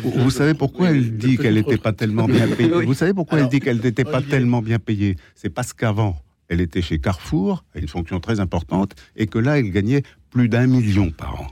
[0.00, 2.70] vous- vous savez pourquoi elle dit qu'elle n'était pas tellement bien payée.
[2.84, 5.16] Vous savez pourquoi elle dit qu'elle n'était pas tellement bien payée?
[5.34, 6.16] C'est parce qu'avant,
[6.48, 10.48] elle était chez Carrefour, à une fonction très importante, et que là, elle gagnait plus
[10.48, 11.46] d'un million par an.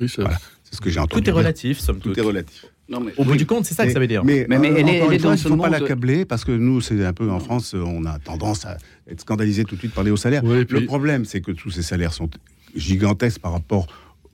[0.00, 0.38] Oui, c'est Voilà.
[0.64, 1.22] C'est ce que j'ai entendu.
[1.22, 2.14] Tout est relatif, somme toute.
[2.14, 2.66] Tout est relatif.
[2.88, 3.38] Non, mais- Au bout oui.
[3.38, 4.24] du compte, c'est ça que ça veut dire.
[4.24, 6.80] Mais, Mais- mais euh, elle elle fois, il ne faut pas l'accabler parce que nous,
[6.82, 8.76] c'est un peu en France, on a tendance à
[9.08, 10.42] être scandalisé tout de suite par les hauts salaires.
[10.44, 12.28] Oui, et puis- Le problème, c'est que tous ces salaires sont
[12.76, 13.86] gigantesques par rapport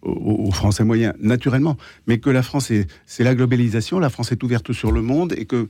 [0.03, 4.33] aux, aux Français moyens, naturellement, mais que la France, est- c'est la globalisation, la France
[4.33, 5.69] est ouverte sur le monde et que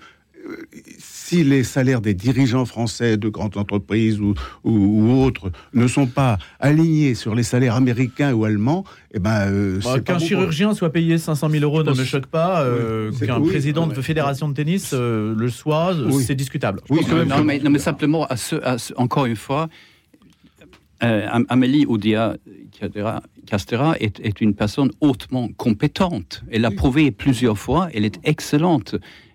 [0.48, 0.56] euh,
[0.98, 4.32] si les salaires des dirigeants français de grandes entreprises ou,
[4.64, 9.48] ou- ou autres ne sont pas alignés sur les salaires américains ou allemands, eh ben,
[9.50, 12.62] euh, Bah, Qu'un bon pour- chirurgien soit payé 500 000 euros ne me choque pas.
[12.62, 16.24] euh, Oui, Qu'un oui, président de fédération de tennis euh, le soit, Oui.
[16.24, 16.80] c'est discutable.
[16.88, 19.68] Oui, non, mais, non, mais simplement, à ce, à ce- encore une fois,
[21.02, 22.36] euh, Am- Amélie Oudéa
[22.78, 26.42] Castera- Castera est, est une personne hautement compétente.
[26.50, 28.94] Elle l'a prouvé plusieurs fois, elle est excellente.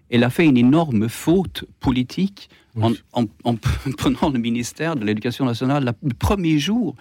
[0.10, 2.49] Elle a fait une énorme faute politique
[2.82, 3.56] en, en- en
[3.97, 6.95] prenant le ministère de l'Éducation nationale la- le premier jour.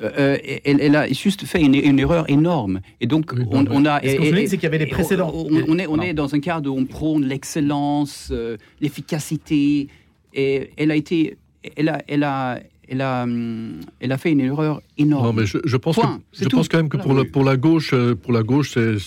[0.00, 2.80] Euh, euh, elle, elle a juste fait une, une erreur énorme.
[3.00, 3.98] Et donc, Oui, on, a.
[4.04, 5.32] Et ce et- et- c'est qu'il y avait des précédents.
[5.34, 9.88] On, on- on est, on est dans un cadre où on prône l'excellence, euh, l'efficacité.
[10.34, 11.36] Et elle a été.
[11.76, 15.26] Elle a, elle a, elle a, hum, elle a fait une erreur énorme.
[15.26, 16.56] Non, mais je, je pense, Point, que, je tout.
[16.56, 18.98] pense quand même que pour, la, pour la gauche, euh, pour la gauche, c'est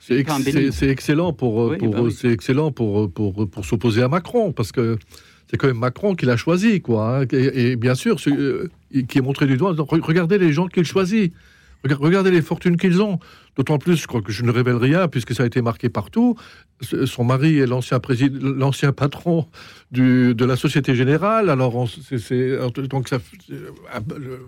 [0.00, 0.52] c'est ex- délit.
[0.52, 2.12] c'est- c'est excellent pour euh, Oui, pour bah oui.
[2.12, 4.96] c'est excellent pour pour pour s'opposer à Macron parce que
[5.50, 7.20] c'est quand même Macron qui l'a choisi quoi.
[7.20, 7.26] hein.
[7.32, 8.70] et, et bien sûr, ce- euh,
[9.08, 9.74] qui est montré du doigt.
[9.78, 11.32] Regardez les gens qu'il choisit.
[11.84, 13.18] Rega- Regardez les fortunes qu'ils ont.
[13.58, 16.36] D'autant plus, je crois que je ne révèle rien, puisque ça a été marqué partout.
[17.06, 19.46] Son mari est l'ancien président, l'ancien patron
[19.90, 21.50] du, de la Société Générale.
[21.50, 22.56] Alors, on- c'est- c'est-
[22.88, 23.18] donc ça,
[23.50, 23.70] euh,
[24.16, 24.38] le,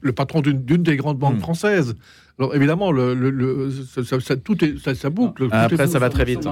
[0.00, 1.40] le patron d'une d'une des grandes banques Hmm.
[1.40, 1.96] françaises.
[2.38, 5.48] Alors, évidemment, le, le- le- ça, ça- ça- tout est, ça, ça boucle.
[5.50, 6.46] Ah, tout est- après, ça va très vite.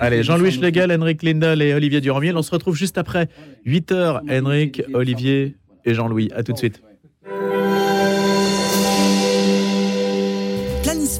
[0.00, 2.36] Allez, Jean-Louis Schlegel, Henrik Lindel et Olivier Durand-Mille.
[2.36, 3.28] On se retrouve juste après
[3.64, 4.20] 8 heures.
[4.28, 6.28] Henrik, Olivier et Jean-Louis.
[6.34, 6.82] À tout de suite.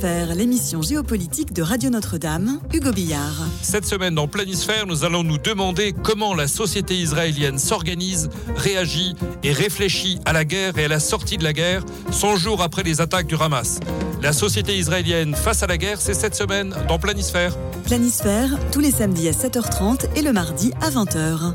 [0.01, 3.45] Planisphère, l'émission géopolitique de Radio Notre-Dame, Hugo Billard.
[3.61, 9.53] Cette semaine dans Planisphère, nous allons nous demander comment la société israélienne s'organise, réagit et
[9.53, 13.03] réfléchit à la guerre et à la sortie de la guerre 100 jours après les
[13.03, 13.79] attaques du Hamas.
[14.23, 17.55] La société israélienne face à la guerre, c'est cette semaine dans Planisphère.
[17.85, 21.53] Planisphère, tous les samedis à 7h30 et le mardi à 20h.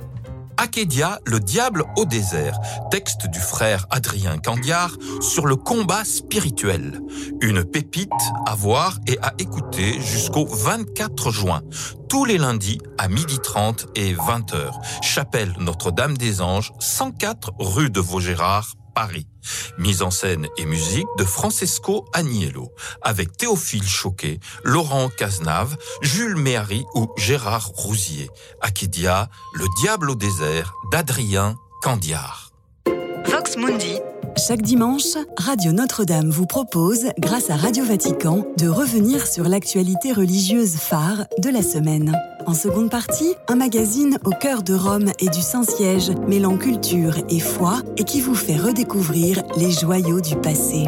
[0.57, 7.01] Akédia, le diable au désert, texte du frère Adrien Candiard sur le combat spirituel.
[7.41, 8.09] Une pépite
[8.45, 11.61] à voir et à écouter jusqu'au 24 juin,
[12.09, 14.71] tous les lundis à 12h30 et 20h.
[15.01, 19.27] Chapelle Notre-Dame des Anges, 104 rue de Vaugirard, Paris.
[19.77, 26.85] Mise en scène et musique de Francesco Agnello, avec Théophile Choquet, Laurent Cazenave, Jules Méhari
[26.95, 28.31] ou Gérard Rousier.
[28.61, 32.51] Aquidia, Le Diable au désert d'Adrien Candiard.
[33.27, 33.99] Vox Mundi.
[34.37, 40.75] Chaque dimanche, Radio Notre-Dame vous propose, grâce à Radio Vatican, de revenir sur l'actualité religieuse
[40.75, 42.13] phare de la semaine.
[42.45, 47.39] En seconde partie, un magazine au cœur de Rome et du Saint-Siège, mêlant culture et
[47.39, 50.83] foi et qui vous fait redécouvrir les joyaux du passé.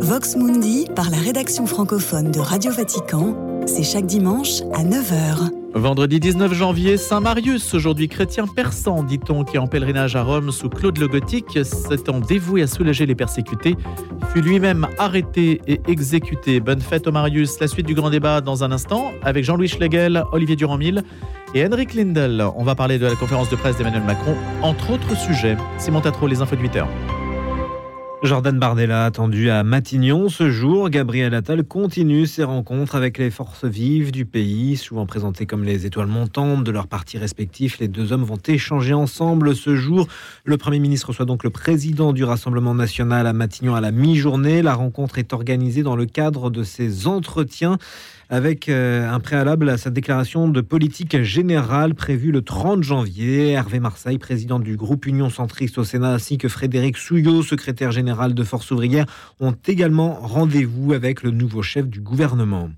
[0.00, 3.36] Vox Mundi, par la rédaction francophone de Radio Vatican,
[3.68, 5.50] c'est chaque dimanche à 9h.
[5.74, 10.50] Vendredi 19 janvier, Saint Marius, aujourd'hui chrétien persan, dit-on, qui est en pèlerinage à Rome
[10.50, 13.76] sous Claude le Gothique, s'étant dévoué à soulager les persécutés,
[14.32, 16.60] fut lui-même arrêté et exécuté.
[16.60, 17.60] Bonne fête au Marius.
[17.60, 21.02] La suite du grand débat dans un instant avec Jean-Louis Schlegel, Olivier Durand-Mille
[21.54, 22.42] et Henrik Lindel.
[22.56, 25.58] On va parler de la conférence de presse d'Emmanuel Macron, entre autres sujets.
[25.76, 27.17] Simon Tatro, les infos de 8 heures.
[28.24, 30.90] Jordan Bardella attendu à Matignon ce jour.
[30.90, 35.86] Gabriel Attal continue ses rencontres avec les forces vives du pays, souvent présentées comme les
[35.86, 37.78] étoiles montantes de leurs partis respectifs.
[37.78, 40.08] Les deux hommes vont échanger ensemble ce jour.
[40.44, 44.62] Le Premier ministre reçoit donc le président du Rassemblement national à Matignon à la mi-journée.
[44.62, 47.78] La rencontre est organisée dans le cadre de ces entretiens
[48.30, 53.52] avec euh, un préalable à sa déclaration de politique générale prévue le 30 janvier.
[53.52, 58.34] Hervé Marseille, président du groupe Union Centriste au Sénat, ainsi que Frédéric Souillot, secrétaire général
[58.34, 59.06] de Force ouvrière,
[59.40, 62.70] ont également rendez-vous avec le nouveau chef du gouvernement.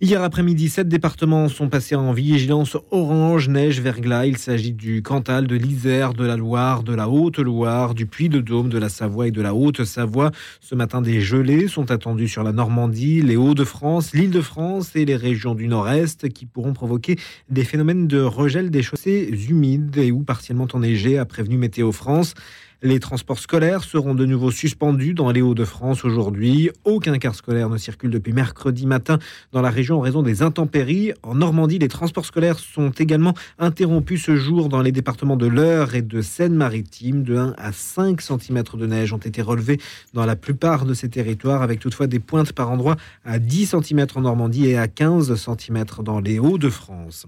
[0.00, 4.26] Hier après-midi, sept départements sont passés en vigilance orange, neige, verglas.
[4.26, 8.78] Il s'agit du Cantal, de l'Isère, de la Loire, de la Haute-Loire, du Puy-de-Dôme, de
[8.78, 10.32] la Savoie et de la Haute-Savoie.
[10.60, 15.54] Ce matin, des gelées sont attendues sur la Normandie, les Hauts-de-France, l'Île-de-France et les régions
[15.54, 17.16] du Nord-Est qui pourront provoquer
[17.48, 22.34] des phénomènes de regel des chaussées humides et ou partiellement enneigées, a prévenu Météo France.
[22.82, 26.70] Les transports scolaires seront de nouveau suspendus dans les Hauts-de-France aujourd'hui.
[26.84, 29.18] Aucun car scolaire ne circule depuis mercredi matin
[29.52, 31.12] dans la région en raison des intempéries.
[31.22, 35.94] En Normandie, les transports scolaires sont également interrompus ce jour dans les départements de l'Eure
[35.94, 37.22] et de Seine-Maritime.
[37.22, 39.80] De 1 à 5 cm de neige ont été relevés
[40.12, 44.06] dans la plupart de ces territoires, avec toutefois des pointes par endroits à 10 cm
[44.16, 47.26] en Normandie et à 15 cm dans les Hauts-de-France.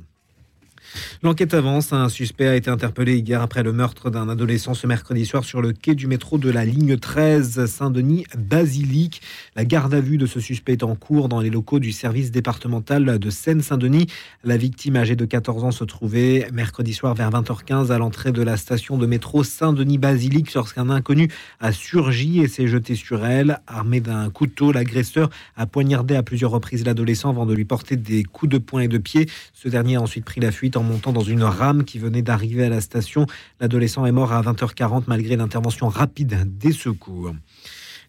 [1.23, 1.93] L'enquête avance.
[1.93, 5.63] Un suspect a été interpellé hier après le meurtre d'un adolescent ce mercredi soir sur
[5.63, 9.23] le quai du métro de la ligne 13 Saint-Denis-Basilique.
[9.55, 12.31] La garde à vue de ce suspect est en cours dans les locaux du service
[12.31, 14.07] départemental de Seine-Saint-Denis.
[14.45, 18.43] La victime âgée de 14 ans se trouvait mercredi soir vers 20h15 à l'entrée de
[18.43, 21.29] la station de métro Saint-Denis-Basilique lorsqu'un inconnu
[21.61, 23.61] a surgi et s'est jeté sur elle.
[23.67, 28.23] Armé d'un couteau, l'agresseur a poignardé à plusieurs reprises l'adolescent avant de lui porter des
[28.25, 29.29] coups de poing et de pied.
[29.53, 32.65] Ce dernier a ensuite pris la fuite en montant dans une rame qui venait d'arriver
[32.65, 33.27] à la station.
[33.61, 37.35] L'adolescent est mort à 20h40 malgré l'intervention rapide des secours.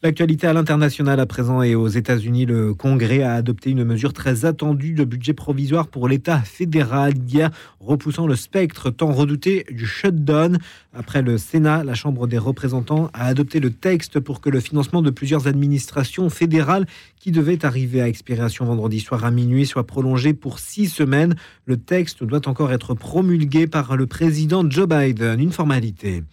[0.03, 4.45] L'actualité à l'international à présent et aux États-Unis, le Congrès a adopté une mesure très
[4.45, 10.59] attendue de budget provisoire pour l'État fédéral hier, repoussant le spectre tant redouté du shutdown.
[10.93, 15.01] Après le Sénat, la Chambre des représentants a adopté le texte pour que le financement
[15.01, 16.85] de plusieurs administrations fédérales
[17.19, 21.33] qui devaient arriver à expiration vendredi soir à minuit soit prolongé pour six semaines.
[21.65, 26.23] Le texte doit encore être promulgué par le président Joe Biden, une formalité.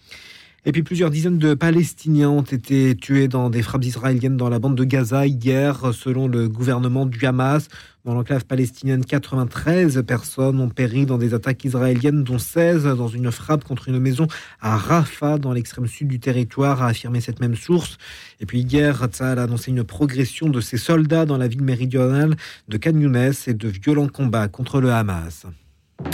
[0.67, 4.57] Et puis plusieurs dizaines de Palestiniens ont été tués dans des frappes israéliennes dans la
[4.57, 7.67] bande de Gaza hier, selon le gouvernement du Hamas.
[8.03, 13.31] Dans l'enclave palestinienne, 93 personnes ont péri dans des attaques israéliennes, dont 16 dans une
[13.31, 14.25] frappe contre une maison
[14.59, 17.99] à Rafah, dans l'extrême sud du territoire, a affirmé cette même source.
[18.39, 22.35] Et puis hier, Tzal a annoncé une progression de ses soldats dans la ville méridionale
[22.69, 22.99] de Khan
[23.45, 25.45] et de violents combats contre le Hamas.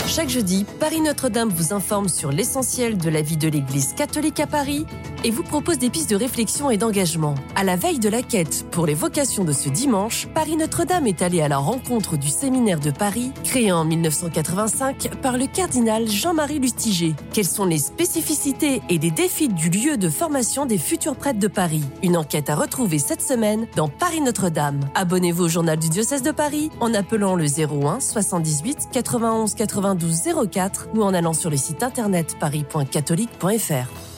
[0.06, 4.46] Chaque jeudi, Paris Notre-Dame vous informe sur l'essentiel de la vie de l'Église catholique à
[4.46, 4.86] Paris
[5.24, 7.34] et vous propose des pistes de réflexion et d'engagement.
[7.56, 11.22] À la veille de la quête pour les vocations de ce dimanche, Paris Notre-Dame est
[11.22, 16.58] allé à la rencontre du séminaire de Paris, créé en 1985 par le cardinal Jean-Marie
[16.58, 17.14] Lustiger.
[17.32, 21.48] Quelles sont les spécificités et les défis du lieu de formation des futurs prêtres de
[21.48, 21.84] Paris?
[22.02, 24.80] Une enquête à retrouver cette semaine dans Paris Notre-Dame.
[24.94, 30.48] Abonnez-vous au journal du diocèse de Paris en appelant le 01 78 91 91 92
[30.50, 34.11] 04 ou en allant sur le site internet paris.catholique.fr.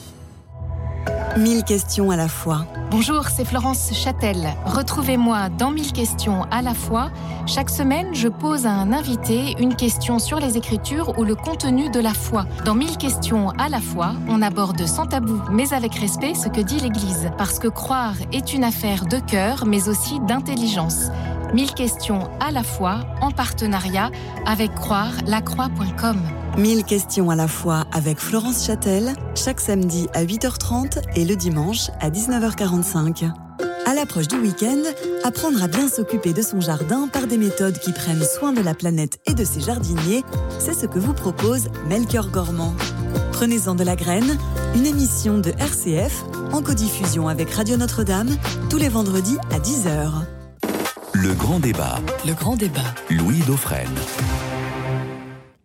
[1.37, 2.65] 1000 questions à la fois.
[2.91, 4.55] Bonjour, c'est Florence Châtel.
[4.65, 7.11] Retrouvez-moi dans 1000 questions à la fois.
[7.47, 11.91] Chaque semaine, je pose à un invité une question sur les Écritures ou le contenu
[11.91, 12.47] de la foi.
[12.65, 16.61] Dans 1000 questions à la fois, on aborde sans tabou, mais avec respect, ce que
[16.61, 17.31] dit l'Église.
[17.37, 21.09] Parce que croire est une affaire de cœur, mais aussi d'intelligence.
[21.53, 24.11] 1000 questions à la fois en partenariat
[24.47, 26.44] avec croire-lacroix.com.
[26.57, 31.91] 1000 questions à la fois avec Florence Châtel, chaque samedi à 8h30 et le dimanche
[32.01, 33.31] à 19h45.
[33.87, 34.83] À l'approche du week-end,
[35.25, 38.75] apprendre à bien s'occuper de son jardin par des méthodes qui prennent soin de la
[38.75, 40.23] planète et de ses jardiniers,
[40.59, 42.75] c'est ce que vous propose Melchior Gormand.
[43.33, 44.39] Prenez-en de la graine,
[44.75, 48.31] une émission de RCF en codiffusion avec Radio Notre-Dame
[48.71, 50.13] tous les vendredis à 10h.
[51.13, 52.01] Le grand débat.
[52.27, 52.95] Le grand débat.
[53.11, 53.91] Louis Dauphren.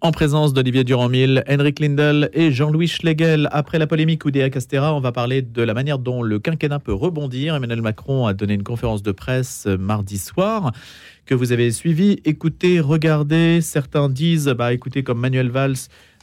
[0.01, 3.49] En présence d'Olivier Durand-Mille, Henrik Lindel et Jean-Louis Schlegel.
[3.51, 6.93] Après la polémique Oudéa Castera, on va parler de la manière dont le quinquennat peut
[6.93, 7.55] rebondir.
[7.55, 10.71] Emmanuel Macron a donné une conférence de presse mardi soir
[11.25, 12.21] que vous avez suivi.
[12.23, 13.59] Écoutez, regardez.
[13.61, 15.75] Certains disent, bah, écoutez, comme Manuel Valls,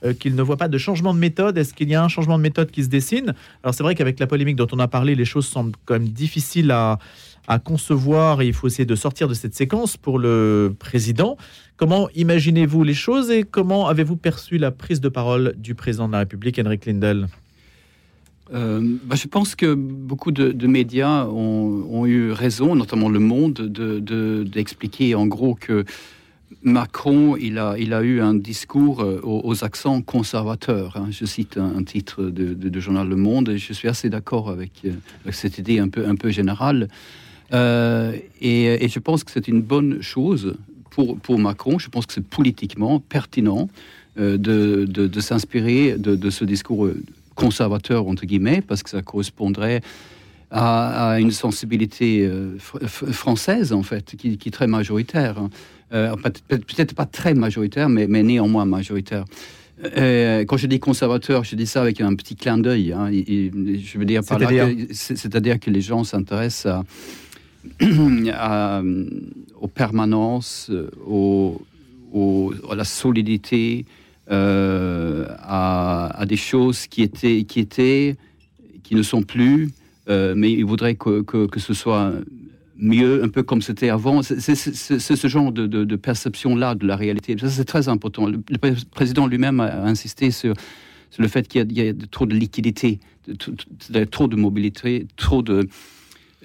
[0.04, 1.56] euh, qu'il ne voit pas de changement de méthode.
[1.56, 3.34] Est-ce qu'il y a un changement de méthode qui se dessine?
[3.62, 6.08] Alors c'est vrai qu'avec la polémique dont on a parlé, les choses semblent quand même
[6.08, 6.98] difficiles à,
[7.46, 11.36] à concevoir et il faut essayer de sortir de cette séquence pour le président.
[11.76, 16.12] Comment imaginez-vous les choses et comment avez-vous perçu la prise de parole du président de
[16.12, 17.28] la République, Henrik Lindel?
[18.54, 23.60] Euh, bah, je pense que beaucoup de, médias ont, eu raison, notamment Le Monde,
[24.44, 25.84] d'expliquer de, en gros que
[26.62, 30.96] Macron, il a, il a eu un discours euh, aux, accents conservateurs.
[30.96, 31.08] Hein.
[31.10, 34.92] Je cite un, titre de, journal Le Monde et je suis assez d'accord avec, euh,
[35.22, 36.88] avec, cette idée un peu, un peu générale.
[37.52, 40.56] Euh, et, je pense que c'est une bonne chose
[40.90, 41.78] pour, pour Macron.
[41.78, 43.68] Je pense que c'est politiquement pertinent
[44.16, 46.88] de, de s'inspirer de, ce discours
[47.34, 49.82] conservateur, entre guillemets, parce que ça correspondrait
[50.50, 52.26] à, une sensibilité
[52.58, 55.38] française, en fait, qui, qui est très majoritaire.
[55.38, 55.50] Hein.
[55.92, 56.16] Euh,
[56.48, 59.24] peut-être pas très majoritaire, mais, mais néanmoins majoritaire.
[59.96, 62.92] Euh, quand je dis conservateur, je dis ça avec un petit clin d'œil.
[62.92, 63.10] Hein.
[63.12, 66.84] je veux dire c'est-à-dire que les gens s'intéressent à,
[69.60, 70.70] aux permanences,
[71.06, 71.60] aux,
[72.70, 73.84] à la solidité,
[74.30, 78.16] euh, à, des choses qui étaient, qui étaient,
[78.82, 79.70] qui ne sont plus,
[80.08, 82.12] mais ils voudraient que, que, ce soit
[82.78, 84.22] mieux, un peu comme c'était avant.
[84.22, 87.36] C'est ce genre de, perception-là de la réalité.
[87.48, 88.26] C'est très important.
[88.26, 88.38] Le,
[88.90, 90.54] président lui-même a insisté sur,
[91.18, 93.00] le fait qu'il y, a trop de liquidité,
[94.10, 95.68] trop de mobilité, trop de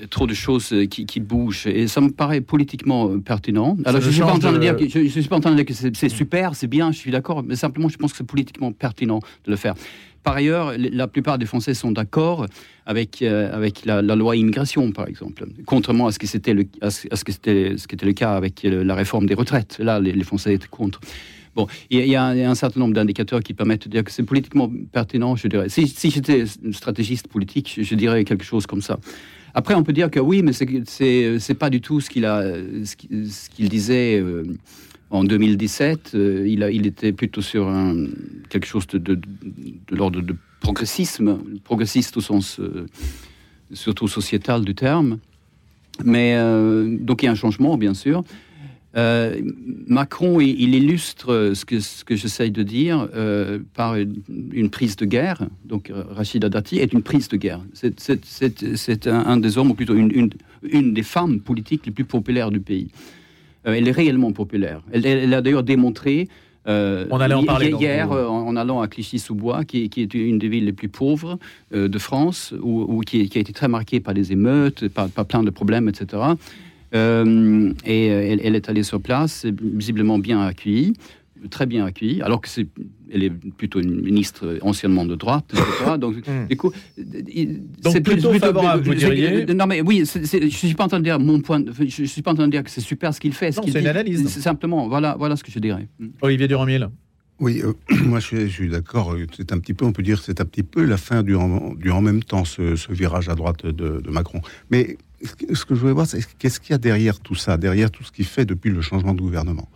[0.09, 3.77] trop de choses qui, bougent et ça me paraît politiquement pertinent.
[3.85, 5.51] Alors je ne suis, pas en train de dire que, je, suis pas en train
[5.51, 8.17] de dire que c'est super, c'est bien, je suis d'accord, mais simplement je pense que
[8.17, 9.75] c'est politiquement pertinent de le faire.
[10.23, 12.45] Par ailleurs, la plupart des Français sont d'accord
[12.85, 16.91] avec, euh, avec la, loi immigration, par exemple, contrairement à ce, qui était le, à
[16.91, 19.79] ce, que ce qui était le cas avec euh, la réforme des retraites.
[19.79, 20.99] Là, les, Français étaient contre.
[21.55, 24.71] Bon, il y, a un certain nombre d'indicateurs qui permettent de dire que c'est politiquement
[24.91, 25.67] pertinent, je dirais.
[25.69, 28.99] Si, si j'étais stratégiste politique, je, dirais quelque chose comme ça.
[29.53, 33.49] Après, on peut dire que oui, mais c'est, pas du tout ce qu'il a, ce
[33.49, 34.19] qu'il disait.
[34.19, 34.43] Euh,
[35.11, 38.07] en 2017, euh, il, a, il était plutôt sur un,
[38.49, 39.21] quelque chose de, de,
[39.91, 42.85] l'ordre de progressisme, progressiste au sens euh,
[43.73, 45.19] surtout sociétal du terme.
[46.03, 48.23] Mais euh, donc il y a un changement, bien sûr.
[48.93, 53.07] Macron, il, illustre ce que, ce que j'essaye de dire
[53.73, 55.47] par une, prise de guerre.
[55.63, 57.61] Donc Rachida Dati est une prise de guerre.
[57.73, 60.29] C'est un, un, des hommes, ou plutôt une, une,
[60.63, 62.89] une des femmes politiques les plus populaires du pays.
[63.67, 64.81] Euh, elle est réellement populaire.
[64.91, 66.27] Elle, a d'ailleurs démontré
[66.67, 70.47] euh, on allait en parler hier euh, en, allant à Clichy-sous-Bois, qui, est une des
[70.47, 71.39] villes les plus pauvres
[71.71, 75.49] de France, où, qui, a été très marquée par des émeutes, par, par plein de
[75.49, 76.21] problèmes, etc.
[76.93, 76.97] et
[78.07, 80.93] elle, elle, est allée sur place, visiblement bien accueillie
[81.49, 82.67] très bien accueillie, alors que c'est,
[83.11, 85.97] elle est plutôt une ministre anciennement de droite, etc.
[85.97, 86.47] Donc, hmm.
[86.47, 90.87] du coup, c'est plutôt, favorable, vous diriez Non, mais oui, je ne suis pas en
[90.87, 91.63] train de dire mon point.
[91.79, 93.55] je, suis pas en train de dire que c'est super ce qu'il fait.
[93.55, 94.27] Non, c'est une analyse.
[94.27, 95.87] C'est simplement, voilà, voilà ce que je dirais.
[95.99, 96.09] Hmm.
[96.21, 96.89] Olivier Durand-Miel.
[97.39, 97.73] Oui, euh,
[98.05, 99.15] moi je suis, d'accord.
[99.35, 101.73] C'est un petit peu, on peut dire, c'est un petit peu la fin du en,
[101.73, 104.41] du en même temps, ce, virage à droite de, de, Macron.
[104.69, 104.97] Mais
[105.53, 108.03] ce que je voulais voir, c'est qu'est-ce qu'il y a derrière tout ça, derrière tout
[108.03, 109.69] ce qu'il fait depuis le changement de gouvernement.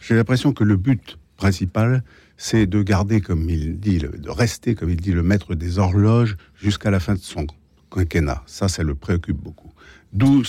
[0.00, 2.02] J'ai l'impression que le but principal,
[2.36, 6.36] c'est de garder, comme il dit, de rester, comme il dit, le maître des horloges
[6.54, 7.46] jusqu'à la fin de son
[7.90, 8.42] quinquennat.
[8.46, 9.72] Ça, ça le préoccupe beaucoup.
[10.12, 10.42] D'où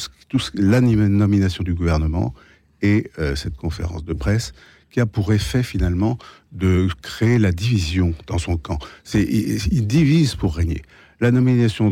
[0.53, 2.33] la nomination du gouvernement
[2.81, 4.53] et euh, cette conférence de presse
[4.91, 6.17] qui a pour effet finalement
[6.51, 8.79] de créer la division dans son camp.
[9.13, 10.81] Il, divise pour régner.
[11.19, 11.89] La nomination,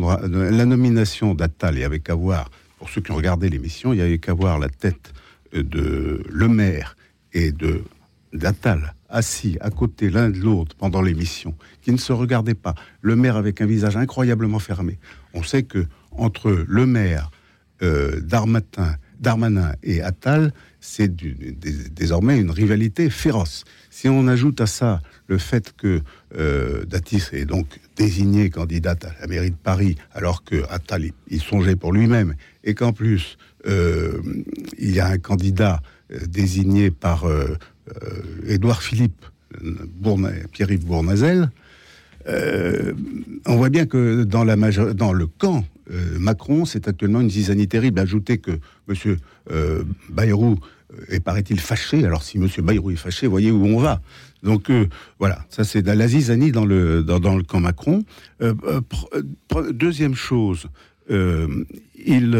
[1.34, 4.18] d'Attal, il y avait qu'à voir, pour ceux qui ont regardé l'émission, il y avait
[4.18, 5.12] qu'à voir la tête
[5.52, 6.96] de Le Maire
[7.32, 7.82] et de
[8.32, 13.16] d'Attal assis à côté l'un de l'autre pendant l'émission, qui ne se regardaient pas, le
[13.16, 14.98] maire avec un visage incroyablement fermé.
[15.34, 17.30] On sait que entre le maire,
[17.82, 18.20] euh,
[19.20, 23.64] Darmanin et Attal, c'est désormais une rivalité féroce.
[23.90, 26.00] Si on ajoute à ça le fait que
[26.36, 31.40] euh, Datis est donc désigné candidate à la mairie de Paris, alors que Attal il,
[31.40, 32.34] songeait pour lui-même,
[32.64, 33.36] et qu'en plus
[33.66, 34.20] euh,
[34.78, 35.80] il y a un candidat
[36.12, 37.56] euh, désigné par euh,
[38.46, 39.24] Édouard Philippe,
[40.52, 41.50] Pierre-Yves Bournazel,
[43.46, 45.64] on voit bien que dans, le camp
[46.18, 48.00] Macron, c'est actuellement une zizanie terrible.
[48.00, 49.16] Ajouter que M.
[50.10, 50.58] Bayrou
[51.08, 52.04] et paraît-il fâché.
[52.04, 52.48] Alors si M.
[52.58, 54.00] Bayrou est fâché, voyez où on va.
[54.42, 54.86] Donc euh,
[55.18, 56.06] voilà, ça c'est de la
[56.52, 58.04] dans le, dans, le camp Macron.
[58.42, 60.68] Euh, euh, deuxième chose,
[61.08, 62.36] il,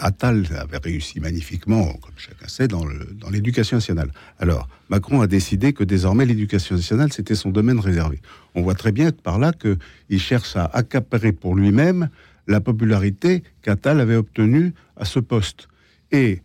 [0.00, 2.86] Attal avait réussi magnifiquement, comme chacun sait, dans
[3.30, 4.10] l'éducation nationale.
[4.38, 8.20] Alors Macron a décidé que désormais l'éducation nationale c'était son domaine réservé.
[8.54, 12.08] On voit très bien par là qu'il cherche à accaparer pour lui-même
[12.46, 15.68] la popularité qu'Attal avait obtenue à ce poste.
[16.12, 16.40] Et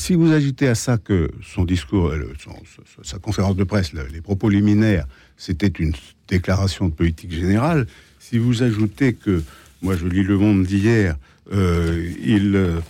[0.00, 2.32] si vous ajoutez à ça que son discours, euh,
[3.02, 5.92] sa conférence de presse, les propos liminaires, c'était une
[6.26, 7.86] déclaration de politique générale,
[8.18, 9.42] si vous ajoutez que,
[9.82, 11.16] moi je lis Le Monde d'hier,
[11.52, 12.80] euh, il, euh,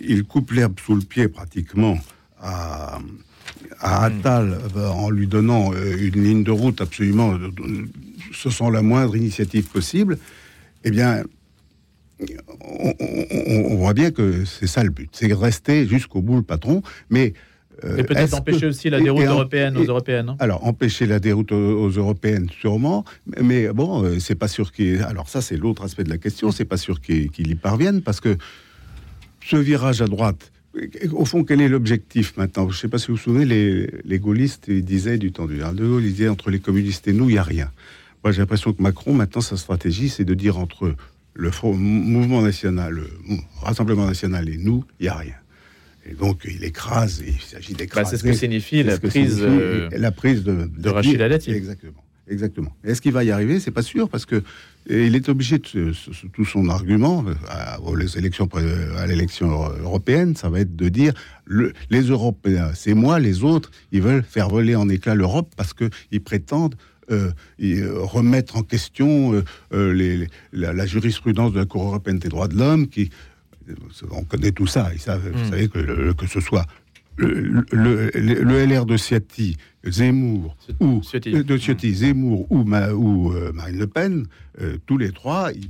[0.00, 1.98] il coupe l'herbe sous le pied pratiquement
[2.40, 3.00] à,
[3.80, 4.04] à.
[4.04, 7.36] Attal en lui donnant une ligne de route absolument,
[8.32, 10.18] ce sont la moindre initiative possible,
[10.84, 11.24] eh bien,
[12.60, 17.34] on, voit bien que c'est ça le but, c'est rester jusqu'au bout le patron, mais...
[17.82, 20.28] Euh, et peut-être empêcher aussi la déroute européenne aux européennes.
[20.28, 20.36] Hein.
[20.38, 23.04] alors, empêcher la déroute aux, européennes, sûrement,
[23.42, 25.02] mais bon, euh, c'est pas sûr qu'il...
[25.02, 28.20] Alors ça, c'est l'autre aspect de la question, c'est pas sûr qu'il y parvienne, parce
[28.20, 28.36] que
[29.44, 30.52] ce virage à droite,
[31.12, 32.68] au fond, quel est l'objectif maintenant?
[32.70, 35.54] Je ne sais pas si vous vous souvenez, les, les gaullistes disaient du temps du
[35.54, 37.70] général de Gaulle, ils disaient entre les communistes et nous, il n'y a rien.
[38.22, 40.94] Moi, j'ai l'impression que Macron, maintenant, sa stratégie, c'est de dire entre
[41.34, 43.06] le mouvement national, le
[43.60, 45.34] Rassemblement national et nous, il n'y a rien.
[46.06, 48.10] Et donc, il écrase, il s'agit bah, d'écraser.
[48.10, 52.04] c'est ce que signifie la prise, euh, la prise de, de, Rachid Exactement.
[52.26, 52.74] Exactement.
[52.84, 53.60] Est-ce qu'il va y arriver?
[53.60, 54.42] C'est pas sûr parce que
[54.88, 55.92] il est obligé de
[56.32, 57.78] tout son argument euh, à,
[59.06, 61.12] l'élection européenne, ça va être de dire
[61.44, 65.74] le, les Européens, c'est moi, les autres, ils veulent faire voler en éclats l'Europe parce
[65.74, 66.76] que ils prétendent
[67.10, 67.30] euh,
[67.62, 69.42] euh, remettre en question
[69.72, 73.10] euh, la, jurisprudence de la Cour européenne des droits de l'homme, qui
[74.10, 74.90] on connaît tout ça.
[74.90, 75.50] Vous hmm.
[75.50, 76.66] savez que, que ce soit
[77.16, 84.26] le, LR de Ciotti, Zemmour ou de Ciotti, Zemmour ou, ou Marine Le Pen,
[84.86, 85.68] tous les trois, ils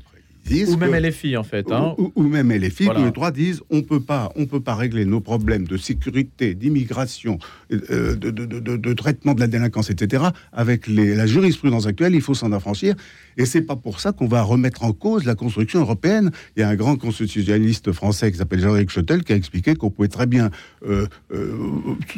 [0.51, 1.71] ou même filles en fait.
[1.71, 1.95] Hein.
[1.99, 5.05] Ou, même les filles, tous les trois disent on peut pas, on peut pas régler
[5.05, 7.39] nos problèmes de sécurité, d'immigration,
[7.73, 10.25] euh, de, traitement de la délinquance, etc.
[10.53, 12.95] Avec la jurisprudence actuelle, il faut s'en affranchir.
[13.37, 16.31] Et c'est pas pour ça qu'on va remettre en cause la construction européenne.
[16.57, 19.91] Il y a un grand constitutionnaliste français qui s'appelle Jean-Éric Chotel qui a expliqué qu'on
[19.91, 20.51] pouvait très bien
[20.87, 21.53] euh, euh,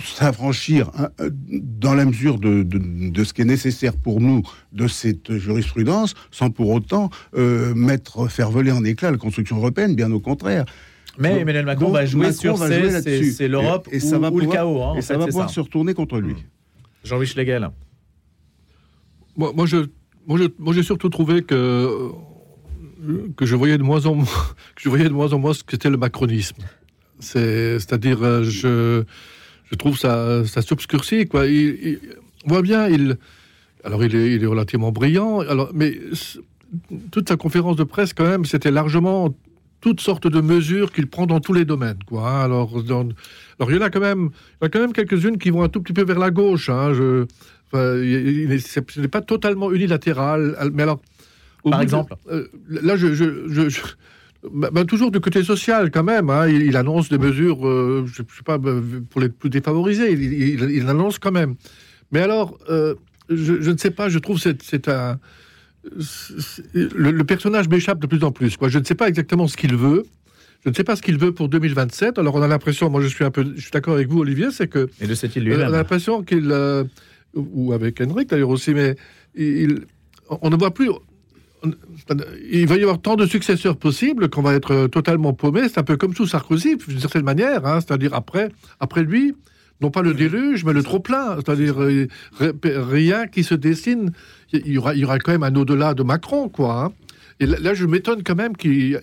[0.04, 1.08] s'affranchir hein,
[1.50, 6.70] dans la mesure de, ce qui est nécessaire pour nous de cette jurisprudence, sans pour
[6.70, 7.10] autant
[7.74, 10.64] mettre faire voler en éclats la construction européenne, bien au contraire.
[11.18, 14.82] Mais Emmanuel Macron va jouer sur c'est l'Europe et, ça va ou le chaos.
[14.82, 16.34] Hein, et ça va pouvoir se retourner contre lui.
[17.04, 17.70] Jean-Louis Schlegel.
[19.36, 19.78] Moi, moi, je,
[20.26, 22.10] moi, moi, j'ai surtout trouvé que
[23.36, 24.24] que je voyais de moins en moins,
[24.74, 26.56] que je voyais de moins en moins ce qu'était le macronisme.
[27.18, 29.04] C'est-à-dire, euh, je,
[29.70, 31.46] je trouve ça, ça s'obscurcit quoi.
[31.46, 32.00] Il,
[32.44, 33.16] on voit bien, il,
[33.84, 35.40] alors il est, il est relativement brillant.
[35.40, 35.98] Alors, mais
[37.10, 39.34] toute sa conférence de presse, quand même, c'était largement
[39.80, 41.98] toutes sortes de mesures qu'il prend dans tous les domaines.
[42.06, 42.44] Quoi, hein.
[42.44, 45.80] alors, alors, il y en a quand même, quand même quelques-unes qui vont un tout
[45.80, 46.68] petit peu vers la gauche.
[46.68, 46.92] Hein.
[46.92, 47.26] je,
[47.72, 50.56] ce n'est pas totalement unilatéral.
[50.72, 51.00] Mais alors,
[51.70, 53.80] par exemple, euh, là, je, je,
[54.52, 56.30] bah, bah, toujours du côté social quand même.
[56.30, 56.48] Hein.
[56.48, 58.72] il, annonce des mesures, euh, je, sais pas, bah,
[59.10, 60.12] pour les plus défavorisés.
[60.12, 61.54] Il, annonce quand même.
[62.12, 62.94] Mais alors, euh,
[63.28, 64.08] je, ne sais pas.
[64.08, 65.18] Je trouve c'est c'est un
[66.74, 68.56] le, personnage m'échappe de plus en plus.
[68.56, 68.68] Quoi.
[68.68, 70.04] Je ne sais pas exactement ce qu'il veut.
[70.64, 72.18] Je ne sais pas ce qu'il veut pour 2027.
[72.18, 74.50] Alors on a l'impression, moi je suis un peu, je suis d'accord avec vous Olivier,
[74.50, 76.84] c'est que et de lui On a l'impression qu'il, euh,
[77.34, 78.96] ou avec Henrik d'ailleurs aussi, mais
[79.36, 79.82] il,
[80.28, 80.90] on ne voit plus.
[82.50, 85.68] il va y avoir tant de successeurs possibles qu'on va être totalement paumé.
[85.68, 87.64] C'est un peu comme sous Sarkozy, d'une certaine manière.
[87.64, 87.80] Hein.
[87.80, 88.48] c'est-à-dire après,
[88.80, 89.34] après lui,
[89.80, 91.36] non pas le déluge, mais le trop plein.
[91.36, 92.08] C'est-à-dire euh,
[92.40, 94.12] rien qui se dessine
[94.52, 96.84] il y aura, il y aura quand même un au-delà de Macron, quoi.
[96.84, 96.92] Hein.
[97.38, 98.98] Et là, je m'étonne quand même qu'ils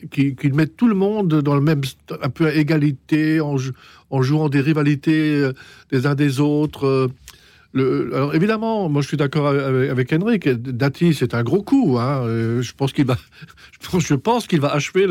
[0.53, 1.81] mettent tout le monde dans le même
[2.21, 3.57] un peu à égalité en,
[4.09, 5.53] en jouant des rivalités euh,
[5.91, 6.87] des uns des autres.
[6.87, 7.07] Euh.
[7.73, 10.47] Le, alors évidemment, moi je suis d'accord avec, avec Henrik.
[10.47, 11.97] Dati, c'est un gros coup.
[11.99, 12.23] Hein.
[12.25, 13.17] Euh, je pense qu'il va,
[13.99, 15.07] je pense qu'il va achever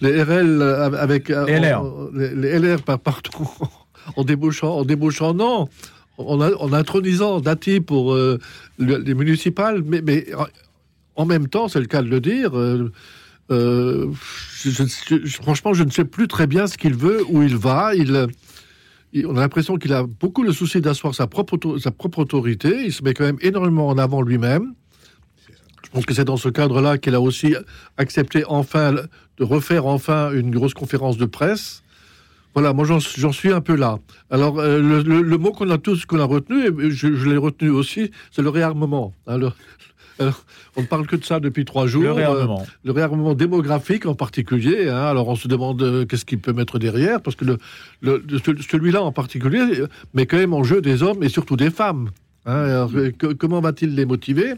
[0.00, 1.82] les RL avec les LR,
[2.14, 3.48] les, LR par partout
[4.16, 5.34] en débauchant, en débauchant.
[5.34, 5.68] Non,
[6.18, 8.38] en, intronisant Dati pour euh,
[8.78, 10.26] les municipales, mais, mais,
[11.16, 12.90] en même temps, c'est le cas de le dire, euh,
[13.50, 14.10] euh,
[15.42, 17.94] franchement, je ne sais plus très bien ce qu'il veut, où il va.
[17.94, 18.28] Il,
[19.26, 22.84] on a l'impression qu'il a beaucoup le souci d'asseoir sa propre, sa propre autorité.
[22.84, 24.74] Il se met quand même énormément en avant lui-même.
[25.84, 27.54] Je pense que c'est dans ce cadre-là qu'il a aussi
[27.96, 31.83] accepté enfin de refaire enfin une grosse conférence de presse
[32.54, 33.98] Voilà, moi j'en suis un peu là.
[34.30, 38.12] Alors euh, le, mot qu'on a tous qu'on a retenu, et je, l'ai retenu aussi,
[38.30, 39.12] c'est le réarmement.
[39.26, 39.56] Alors,
[40.76, 42.04] on ne parle que de ça depuis trois jours.
[42.04, 42.60] Le réarmement.
[42.60, 44.88] Euh, le réarmement démographique en particulier.
[44.88, 45.02] Hein.
[45.02, 48.22] alors on se demande euh, qu'est-ce qu'il peut mettre derrière, parce que le,
[48.70, 49.82] celui-là en particulier
[50.14, 52.10] met quand même en jeu des hommes et surtout des femmes.
[52.46, 52.54] Hein.
[52.54, 52.90] alors,
[53.36, 54.54] comment va-t-il les motiver?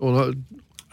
[0.00, 0.30] On a,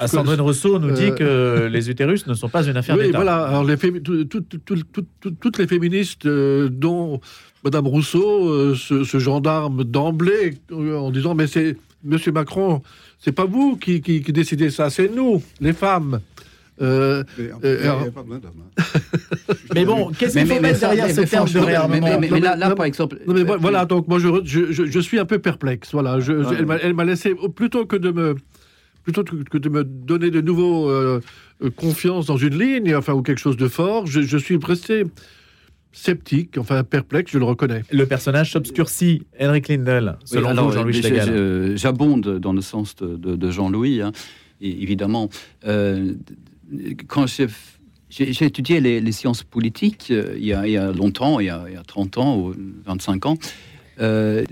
[0.02, 3.44] ah, Sandrine Rousseau nous dit que les utérus ne sont pas une affaire oui, voilà.
[3.44, 7.22] Alors, les toutes les féministes, euh, dont
[7.64, 12.82] Madame Rousseau, euh, ce, gendarme d'emblée, euh, en disant mais c'est Monsieur Macron,
[13.20, 16.20] c'est pas vous qui, qui, décidez ça, c'est nous, les femmes.
[16.80, 17.22] mais,
[19.76, 23.20] mais bon, qu'est-ce qu'il faut mettre derrière ce terme de réarmement mais, là, par exemple,
[23.60, 25.92] voilà, donc moi je, je, je, suis un peu perplexe.
[25.92, 26.18] Voilà,
[26.82, 28.36] elle m'a laissé plutôt que de me
[29.04, 31.22] plutôt que de me donner de nouveau euh,
[31.64, 35.04] euh, confiance dans une ligne, enfin, ou quelque chose de fort, je, suis resté
[35.92, 37.84] sceptique, enfin perplexe, je le reconnais.
[37.92, 44.12] Le personnage s'obscurcit, Henrik Lindel, selon vous, Jean-Louis J'abonde dans le sens de, Jean-Louis, hein,
[44.62, 45.30] évidemment.
[45.66, 46.14] Euh,
[47.08, 51.78] quand j'ai étudié les, sciences politiques il y, a, longtemps, il y a, il y
[51.78, 52.54] a 30 ans ou
[52.86, 53.38] 25 ans.
[54.00, 54.44] Euh,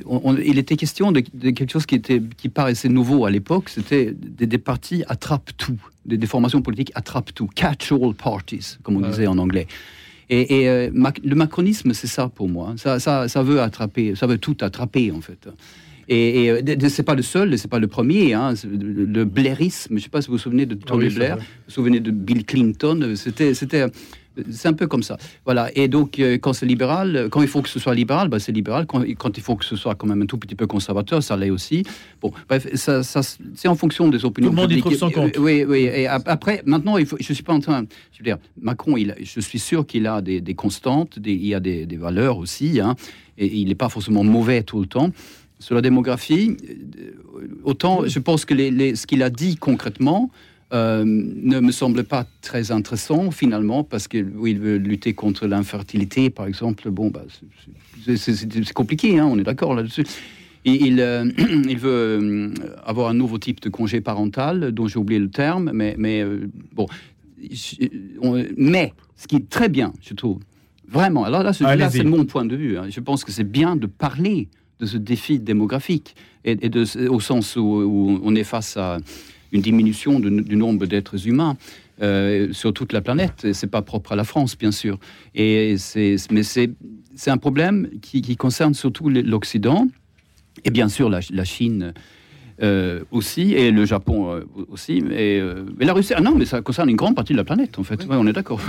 [0.46, 4.58] il était question de, quelque chose qui, était, qui paraissait nouveau à l'époque, c'était des,
[4.58, 9.68] partis attrape-tout, des, formations politiques attrape-tout, catch-all parties, comme on disait en anglais.
[10.30, 10.90] Et, euh,
[11.24, 12.76] le macronisme, c'est ça pour moi.
[12.78, 15.50] Ça, ça, veut attraper, ça veut tout attraper en fait.
[16.08, 18.34] Et, et c'est pas le seul, c'est pas le premier.
[18.34, 21.36] Hein, le, blairisme, je ne sais pas si vous vous souvenez de Tony ah Blair,
[21.38, 23.14] vous vous souvenez de Bill Clinton.
[23.16, 23.86] C'était, c'était
[24.51, 25.17] c'est un peu comme ça.
[25.45, 25.69] Voilà.
[25.75, 28.51] Et donc, euh, quand c'est libéral, quand il faut que ce soit libéral, bah, c'est
[28.51, 28.86] libéral.
[28.86, 31.36] Quand, quand, il faut que ce soit quand même un tout petit peu conservateur, ça
[31.38, 31.84] l'est aussi.
[32.21, 34.49] Bon, bref, ça, c'est en fonction des opinions.
[34.49, 35.38] Tout le monde y trouve son compte.
[35.38, 35.84] Oui, oui.
[35.84, 37.86] Et après, maintenant, il faut, je suis pas en train.
[38.11, 41.59] Je veux dire, Macron, il, je suis sûr qu'il a des, constantes, il y a
[41.59, 42.95] des, valeurs aussi, hein,
[43.38, 45.11] et il n'est pas forcément mauvais tout le temps.
[45.61, 50.32] Sur la démographie, euh, autant je pense que les, ce qu'il a dit concrètement,
[50.72, 56.45] euh, ne me semble pas très intéressant finalement parce qu'il veut lutter contre l'infertilité par
[56.45, 56.91] exemple.
[56.91, 57.24] Bon, bah,
[58.15, 60.05] c'est compliqué, hein, on est d'accord là-dessus.
[60.65, 61.26] Il, euh,
[61.67, 62.53] il, veut euh,
[62.86, 66.24] avoir un nouveau type de congé parental dont j'ai oublié le terme, mais, mais
[66.74, 66.86] bon.
[68.57, 70.39] mais ce qui est très bien, je trouve,
[70.88, 72.78] vraiment, alors là, c'est mon point de vue.
[72.78, 72.88] Hein.
[72.89, 74.49] je pense que c'est bien de parler
[74.80, 76.15] de ce défi démographique
[76.45, 78.99] et, de, au sens où on est face à
[79.52, 81.58] une diminution du nombre d'êtres humains.
[82.02, 83.43] Euh, sur toute la planète.
[83.43, 84.97] Et c'est pas propre à la France, bien sûr.
[85.36, 86.72] Et c'est, mais c'est,
[87.14, 89.86] c'est un problème qui, concerne surtout l'Occident
[90.64, 91.93] et bien sûr la, Chine.
[92.62, 95.41] Euh, aussi et le Japon euh, aussi mais,
[95.80, 98.06] la Russie ah non mais ça concerne une grande partie de la planète en fait
[98.10, 98.60] on est d'accord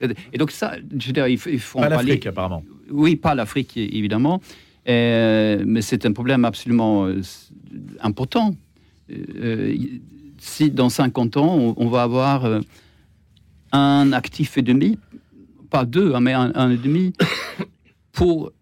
[0.32, 4.40] et donc ça je veux dire, il, faut pas l'Afrique apparemment oui pas l'Afrique évidemment
[4.86, 7.08] mais c'est un problème absolument
[7.98, 8.54] important
[10.38, 12.60] si dans 50 ans, on, va avoir euh,
[13.72, 14.98] un actif et demi,
[15.70, 17.12] pas deux, hein, mais un, et demi,
[18.12, 18.52] pour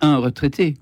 [0.00, 0.76] un retraité.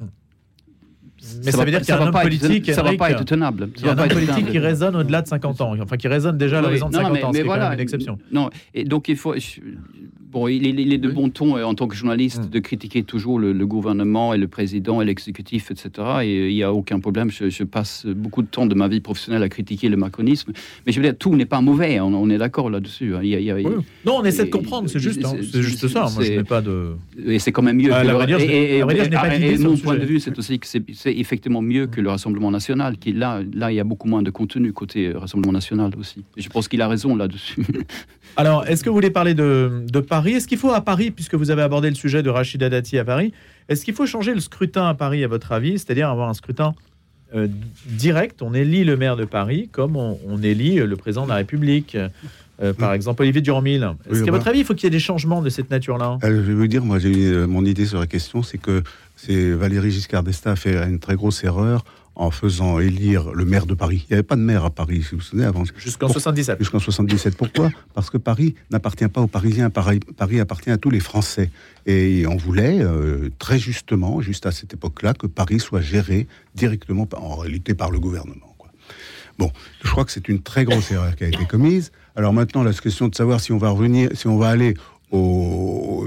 [1.45, 3.69] Mais ça, veut dire qu'il y a un homme politique, ça va pas être tenable.
[3.77, 6.39] Il y a un homme politique qui résonne au-delà de 50 ans, enfin qui résonne
[6.39, 8.19] déjà à l'horizon de 50 ans, c'est même une exception.
[8.33, 9.35] Non, et donc il faut,
[10.31, 12.51] Bon, il est, de bon ton euh, en tant que journaliste mm.
[12.51, 15.91] de critiquer toujours le, gouvernement et le président et l'exécutif, etc.
[16.23, 17.31] Et il n'y a aucun problème.
[17.31, 20.53] Je, passe beaucoup de temps de ma vie professionnelle à critiquer le macronisme.
[20.87, 21.99] Mais je veux dire, tout n'est pas mauvais.
[22.01, 23.15] On, est d'accord là-dessus.
[23.17, 23.23] Hein.
[24.05, 24.89] Non, on essaie de comprendre.
[24.89, 25.35] C'est juste, hein.
[25.53, 26.07] c'est juste ça.
[26.15, 26.93] Moi, je n'ai pas de.
[27.27, 27.91] Et c'est quand même mieux.
[27.91, 28.83] Et,
[29.59, 32.97] mon point de vue, c'est aussi que c'est effectivement mieux que le Rassemblement national.
[32.99, 36.25] Qui là, là, il y a beaucoup moins de contenu côté euh, Rassemblement national aussi.
[36.37, 37.65] Et je pense qu'il a raison là-dessus.
[38.37, 40.33] Alors, est-ce que vous voulez parler de, de Paris?
[40.33, 43.05] Est-ce qu'il faut à Paris, puisque vous avez abordé le sujet de Rachida Dati à
[43.05, 43.33] Paris,
[43.69, 45.79] est-ce qu'il faut changer le scrutin à Paris, à votre avis?
[45.79, 46.75] C'est-à-dire avoir un scrutin
[47.35, 47.49] euh,
[47.87, 48.43] direct?
[48.43, 51.97] On élit le maire de Paris comme on, élit le président de la République.
[52.63, 53.89] Euh, par exemple, Olivier Durand-Mille.
[54.11, 56.19] Est-ce qu'à votre avis, il faut qu'il y ait des changements de cette nature-là?
[56.25, 58.83] Euh, Je vais vous dire, moi, j'ai mon idée sur la question, c'est que
[59.17, 61.85] c'est Valérie Giscard d'Estaing a fait une très grosse erreur
[62.21, 64.05] en faisant élire le maire de Paris.
[64.09, 65.65] Il n'y avait pas de maire à Paris, si vous vous souvenez, avant.
[65.77, 66.59] Jusqu'en 77.
[66.59, 67.37] Jusqu'en 77.
[67.37, 67.71] Pourquoi?
[67.95, 69.71] Parce que Paris n'appartient pas aux Parisiens.
[69.71, 71.51] Paris, Paris, appartient à tous les Français.
[71.87, 77.09] Et on voulait, euh, très justement, juste à cette époque-là, que Paris soit géré directement,
[77.17, 78.55] en réalité, par le gouvernement.
[78.59, 78.71] Quoi.
[79.39, 79.51] Bon,
[79.83, 81.91] je crois que c'est une très grosse erreur qui a été commise.
[82.17, 84.75] Alors maintenant, la question de savoir si on va revenir, si on va aller
[85.11, 86.07] au,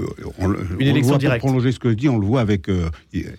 [0.78, 1.40] une élection directe.
[1.40, 2.88] Pour prolonger ce que je dis, on le voit avec euh,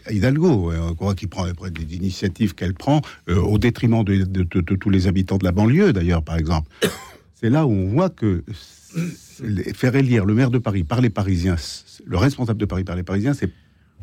[0.09, 4.89] Hidalgo, euh, on voit qu'il prend des initiatives qu'elle prend euh, au détriment de, tous
[4.89, 6.69] les habitants de la banlieue, d'ailleurs, par exemple.
[7.35, 8.43] c'est là où on voit que
[9.73, 11.55] faire élire le maire de Paris par les Parisiens,
[12.05, 13.51] le responsable de Paris par les Parisiens, c'est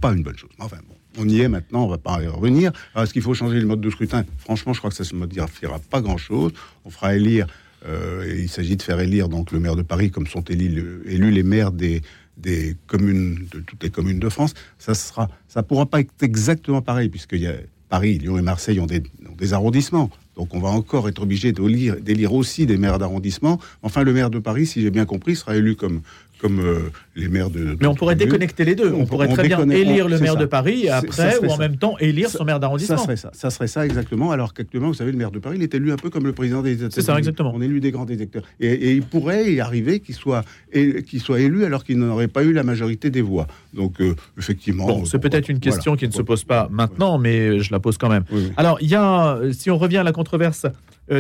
[0.01, 0.51] pas une bonne chose.
[0.59, 2.73] Enfin bon, on y est maintenant, on va pas y revenir.
[2.97, 4.25] Est-ce qu'il faut changer le mode de scrutin?
[4.39, 6.53] Franchement, je crois que ça ne modifiera pas grand-chose.
[6.85, 7.47] On fera élire,
[7.87, 11.31] euh, il s'agit de faire élire donc le maire de Paris comme sont élus, élus
[11.31, 12.03] les maires des,
[12.37, 14.55] des communes, de toutes les communes de France.
[14.79, 17.55] Ça sera, ça pourra pas être exactement pareil puisque y a
[17.89, 19.03] Paris, Lyon et Marseille ont des,
[19.37, 20.11] des arrondissements.
[20.37, 23.61] Donc on va encore être obligé d'élire aussi des maires d'arrondissement.
[23.83, 26.01] Enfin, le maire de Paris, si j'ai bien compris, sera élu comme
[26.43, 27.77] comme euh, les maires de.
[27.81, 28.93] Mais on pourrait déconnecter les deux.
[28.93, 32.29] On, pourrait très bien élire le maire de Paris après, ou en même temps, élire
[32.29, 32.97] son maire d'arrondissement.
[32.97, 33.31] Ça serait ça.
[33.33, 34.33] Ça serait ça exactement.
[34.33, 36.33] Alors qu'actuellement, vous savez, le maire de Paris, il est élu un peu comme le
[36.33, 36.93] président des États-Unis.
[36.93, 37.53] C'est ça, exactement.
[37.55, 38.43] On élu des grands électeurs.
[38.59, 42.53] Et, il pourrait y arriver qu'il soit, qu'il soit élu alors qu'il n'aurait pas eu
[42.53, 43.47] la majorité des voix.
[43.73, 44.87] Donc, euh, effectivement.
[44.87, 47.99] Bon, c'est peut-être une question qui ne se pose pas maintenant, mais je la pose
[47.99, 48.25] quand même.
[48.57, 50.67] Alors, il y a, si on revient à la controverse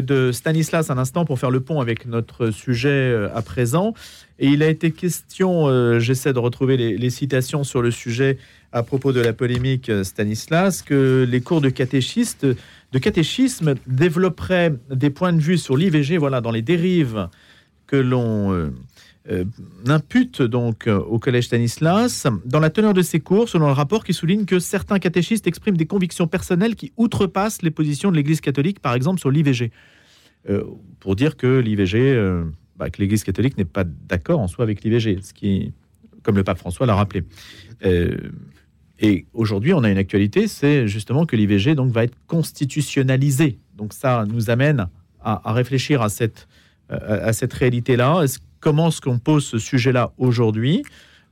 [0.00, 3.94] de Stanislas un instant pour faire le pont avec notre sujet euh, à présent.
[4.38, 8.38] Et il a été question, euh, j'essaie de retrouver les, citations sur le sujet
[8.72, 15.32] à propos de la polémique Stanislas, que les cours de de catéchisme développeraient des points
[15.32, 17.28] de vue sur l'IVG, voilà, dans les dérives
[17.92, 18.70] que l'on euh,
[19.86, 24.04] impute donc euh, au collège Stanislas dans la teneur de ses cours, selon le rapport
[24.04, 28.40] qui souligne que certains catéchistes expriment des convictions personnelles qui outrepassent les positions de l'Église
[28.40, 29.70] catholique, par exemple sur l'IVG,
[30.48, 30.64] euh,
[30.98, 32.16] pour dire que l'IVG,
[32.76, 35.72] bah, que l'Église catholique n'est pas d'accord en soi avec l'IVG, ce qui,
[36.24, 37.22] comme le pape François l'a rappelé.
[38.98, 43.58] et aujourd'hui, on a une actualité, c'est justement que l'IVG donc va être constitutionnalisé.
[43.76, 44.88] Donc ça nous amène
[45.20, 46.48] à, réfléchir à cette
[46.88, 48.26] à cette réalité-là.
[48.62, 50.82] Comment est-ce qu'on pose ce sujet-là aujourd'hui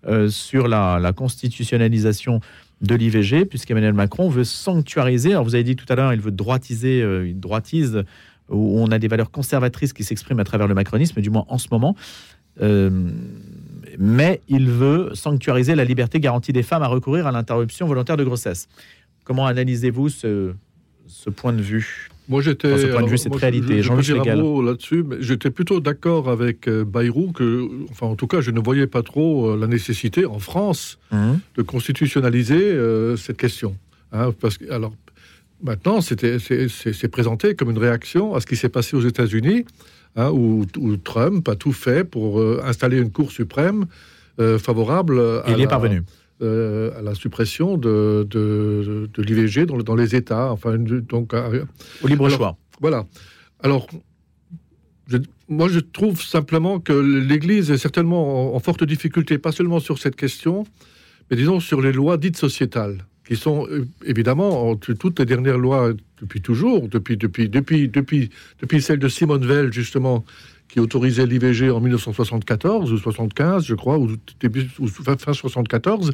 [0.07, 2.41] euh, sur la, constitutionnalisation
[2.83, 5.33] de l'IVG, puisqu'Emmanuel Macron veut sanctuariser.
[5.33, 8.05] Alors, vous avez dit tout à l'heure, il veut droitiser, euh, il droitise,
[8.49, 11.59] où on a des valeurs conservatrices qui s'expriment à travers le macronisme, du moins en
[11.59, 11.95] ce moment.
[12.61, 12.91] Euh,
[13.99, 18.25] mais il veut sanctuariser la liberté garantie des femmes à recourir à l'interruption volontaire de
[18.25, 18.69] grossesse.
[19.25, 20.55] Comment analysez-vous ce
[21.37, 22.10] point de vue?
[22.31, 22.79] Moi, j'étais.
[22.79, 23.83] ce point de vue, cette réalité.
[23.83, 28.53] Jean là-dessus, mais j'étais plutôt d'accord avec euh, Bayrou que, enfin, en tout cas, je
[28.53, 31.41] ne voyais pas trop euh, la nécessité en France mhm.
[31.57, 33.77] de constitutionnaliser euh, cette question.
[34.13, 34.93] Hein, parce que, alors,
[35.61, 39.65] maintenant, c'était, c'est présenté comme une réaction à ce qui s'est passé aux États-Unis,
[40.15, 40.65] hein, où,
[41.03, 43.87] Trump a tout fait pour installer une Cour suprême
[44.39, 45.19] favorable.
[45.45, 46.03] À Il est parvenu.
[46.43, 50.51] Euh, à la suppression de, de, l'IVG dans, dans, les États.
[50.51, 51.35] Enfin, donc,
[52.03, 52.57] Au libre choix.
[52.81, 53.05] Voilà.
[53.63, 53.87] Alors,
[55.49, 60.17] moi, je trouve simplement que l'Église est certainement en, forte difficulté, pas seulement sur cette
[60.17, 60.65] question,
[61.31, 65.93] mais disons sur les lois dites sociétales, qui sont euh, évidemment toutes les dernières lois
[66.23, 68.31] depuis toujours, depuis, depuis, depuis, depuis,
[68.61, 70.25] depuis celle de Simone Veil, justement,
[70.71, 74.11] qui autorisait l'IVG en 1974 ou 75, je crois, ou
[74.41, 76.13] début fin 74.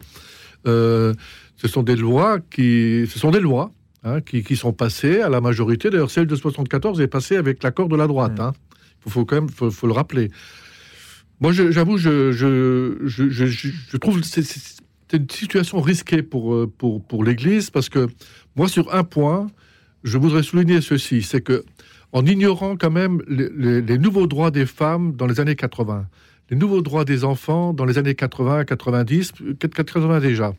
[0.66, 1.14] Euh,
[1.56, 3.70] ce sont des lois qui, ce sont des lois
[4.02, 5.90] hein, qui, qui, sont passées à la majorité.
[5.90, 8.32] D'ailleurs, celle de 74 est passée avec l'accord de la droite.
[8.36, 8.52] Il hein.
[9.06, 10.30] faut, quand même, faut, le rappeler.
[11.40, 14.42] Moi, j'avoue, je, je, je, je, trouve c'est
[15.12, 18.08] une situation risquée pour, euh, pour, pour l'Église parce que
[18.56, 19.48] moi, sur un point,
[20.02, 21.64] je voudrais souligner ceci, c'est que
[22.16, 26.06] en ignorant quand même les, nouveaux droits des femmes dans les années 80,
[26.48, 30.54] les nouveaux droits des enfants dans les années 80, 90, 80 déjà.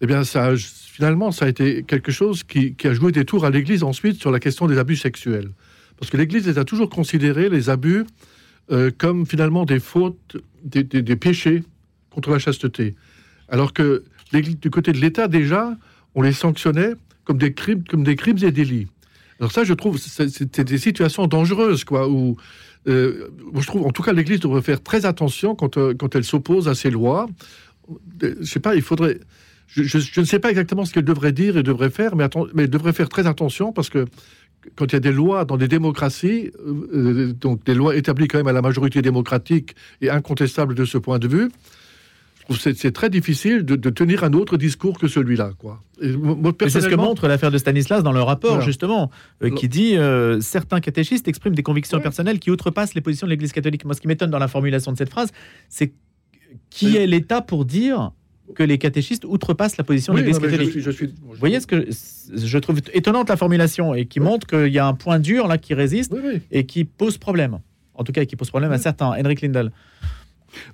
[0.00, 3.50] Eh bien, ça, finalement, ça a été quelque chose qui, a joué des tours à
[3.50, 5.50] l'Église ensuite sur la question des abus sexuels.
[5.98, 8.06] Parce que l'Église a toujours considéré les abus
[8.72, 11.62] euh, comme finalement des fautes, des, péchés
[12.08, 12.94] contre la chasteté.
[13.50, 15.76] Alors que du côté de l'État, déjà,
[16.14, 16.94] on les sanctionnait
[17.24, 18.86] comme des crimes et délits.
[19.40, 22.36] Alors ça, je trouve, c'est des situations dangereuses, quoi, où
[22.88, 26.68] euh, je trouve, en tout cas, l'Église devrait faire très attention quand, euh, elle s'oppose
[26.68, 27.28] à ces lois.
[28.22, 29.20] Euh, je sais pas, il faudrait.
[29.66, 32.92] Je, ne sais pas exactement ce qu'elle devrait dire et devrait faire, mais elle devrait
[32.92, 34.06] faire très attention parce que
[34.76, 36.52] quand il y a des lois dans des démocraties,
[37.40, 41.18] donc des lois établies quand même à la majorité démocratique et incontestables de ce point
[41.18, 41.48] de vue,
[42.54, 45.52] c'est très difficile de, tenir un autre discours que celui-là.
[45.58, 45.82] quoi.
[46.00, 49.10] C'est ce que montre l'affaire de Stanislas dans le rapport, justement,
[49.42, 53.30] euh, qui dit euh, certains catéchistes expriment des convictions personnelles qui outrepassent les positions de
[53.30, 53.84] l'Église catholique.
[53.84, 55.30] Moi, ce qui m'étonne dans la formulation de cette phrase,
[55.68, 55.92] c'est
[56.70, 58.12] qui est l'État pour dire
[58.54, 60.76] que les catéchistes outrepassent la position de l'Église catholique?
[61.22, 61.86] Vous voyez ce que
[62.32, 65.58] je trouve étonnante la formulation et qui montre qu'il y a un point dur là
[65.58, 66.14] qui résiste
[66.50, 67.58] et qui pose problème.
[67.94, 69.06] En tout cas, qui pose problème à certains.
[69.06, 69.72] Henrik Lindel.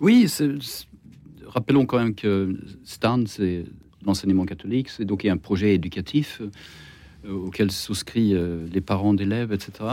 [0.00, 0.50] Oui, c'est
[1.52, 3.64] rappelons quand même que STAN, c'est
[4.04, 6.42] l'enseignement catholique, c'est donc un projet éducatif
[7.24, 9.90] euh, auquel souscrivent euh, les parents d'élèves, etc.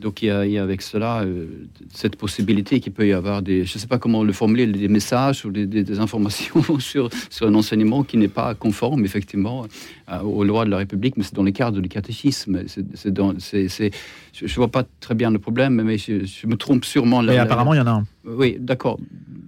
[0.00, 1.46] Donc il y, a, il y a avec cela euh,
[1.92, 4.88] cette possibilité qu'il peut y avoir des, je ne sais pas comment le formuler, des
[4.88, 9.66] messages ou des, des- des informations sur, sur un enseignement qui n'est pas conforme effectivement
[10.12, 12.62] euh, aux lois de la République, mais c'est dans les cadres du catéchisme.
[12.66, 13.90] C'est, c'est dans, c'est, c'est-
[14.34, 17.22] je ne vois pas très bien le problème, mais je, je me trompe sûrement.
[17.22, 18.04] Mais là- apparemment, il y en a un.
[18.26, 18.98] oui, d'accord.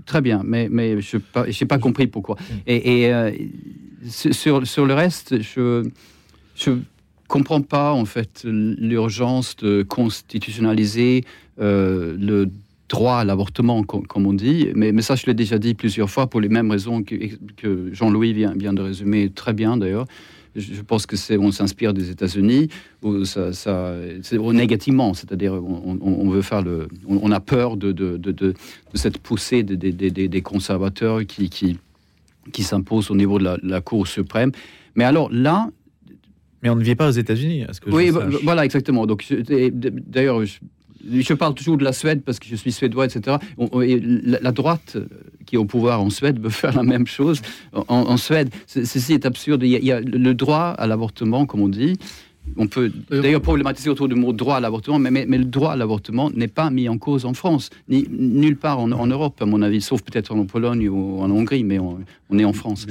[0.06, 2.36] Très bien, mais, mais je n'ai pas compris pourquoi.
[2.66, 3.30] Et, et, euh,
[4.08, 5.84] sur, sur le reste, je
[7.28, 11.24] comprends pas, en fait, l'urgence de constitutionnaliser
[11.60, 12.50] euh, le
[12.88, 14.68] droit à l'avortement, com- comme on dit.
[14.74, 17.14] Mais, mais ça, je l'ai déjà dit plusieurs fois pour les mêmes raisons que,
[17.56, 20.06] que Jean-Louis vient, vient de résumer très bien, d'ailleurs.
[20.56, 22.68] Je pense que c'est on s'inspire des États-Unis
[23.24, 23.94] ça, ça
[24.52, 28.54] négativement, c'est-à-dire on, veut faire le, on, a peur de, de, de,
[28.94, 31.78] cette poussée des, des, des- conservateurs qui, qui,
[32.50, 34.50] qui s'impose au niveau de la, la Cour suprême.
[34.96, 35.70] Mais alors là,
[36.62, 37.64] Mais on ne vit pas aux États-Unis.
[37.68, 38.24] à ce que je oui, sache.
[38.32, 39.06] vo- voilà, exactement.
[39.06, 40.58] Donc, je- d'ailleurs, je,
[41.20, 43.36] je parle toujours de la Suède parce que je suis suédois, etc.
[43.58, 45.06] On- on- et la, droite euh,
[45.46, 47.40] qui est au pouvoir en Suède veut faire la même chose
[47.74, 48.50] en, en Suède.
[48.66, 49.62] Ceci est absurde.
[49.62, 51.96] Il y, a, il y a le droit à l'avortement, comme on dit.
[52.56, 55.72] On peut d'ailleurs problématiser autour du mot droit à l'avortement, mais, mais, mais le droit
[55.72, 59.40] à l'avortement n'est pas mis en cause en France, ni nulle part en, en Europe,
[59.42, 61.98] à mon avis, sauf peut-être en Pologne ou en Hongrie, mais on,
[62.30, 62.86] on est en France.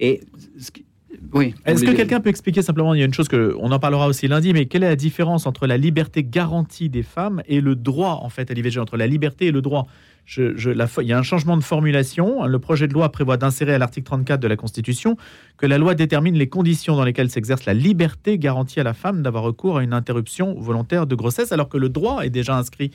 [0.00, 0.20] Et
[0.58, 0.86] ce qui-
[1.32, 1.54] oui.
[1.64, 4.06] Est-ce que quelqu'un peut expliquer simplement, il y a une chose que on en parlera
[4.06, 7.74] aussi lundi, mais quelle est la différence entre la liberté garantie des femmes et le
[7.76, 9.86] droit en fait à l'IVG, entre la liberté et le droit?
[10.26, 12.46] Je- je- la fo- Il y a un changement de formulation.
[12.46, 15.18] Le projet de loi prévoit d'insérer à l'article 34 de la Constitution
[15.58, 19.22] que la loi détermine les conditions dans lesquelles s'exerce la liberté garantie à la femme
[19.22, 22.90] d'avoir recours à une interruption volontaire de grossesse, alors que le droit est déjà inscrit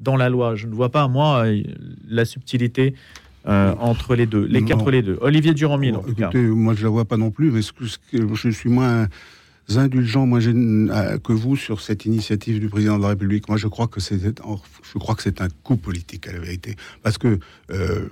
[0.00, 0.56] dans la loi.
[0.56, 1.62] Je ne vois pas, moi, euh,
[2.06, 2.94] la subtilité
[3.46, 4.82] euh, entre les deux, l'écart Non.
[4.82, 5.18] entre les deux.
[5.20, 6.28] Olivier Durand-Mille, cas.
[6.30, 8.70] Écoutez, moi je la vois pas non plus, mais ce que, ce que- je suis
[8.70, 9.06] moins
[9.76, 13.48] indulgent moi, euh, que vous sur cette initiative du président de la République.
[13.48, 16.76] Moi, je crois que c'est, je crois que c'est un coup politique à la vérité,
[17.02, 17.38] parce que
[17.70, 18.08] euh,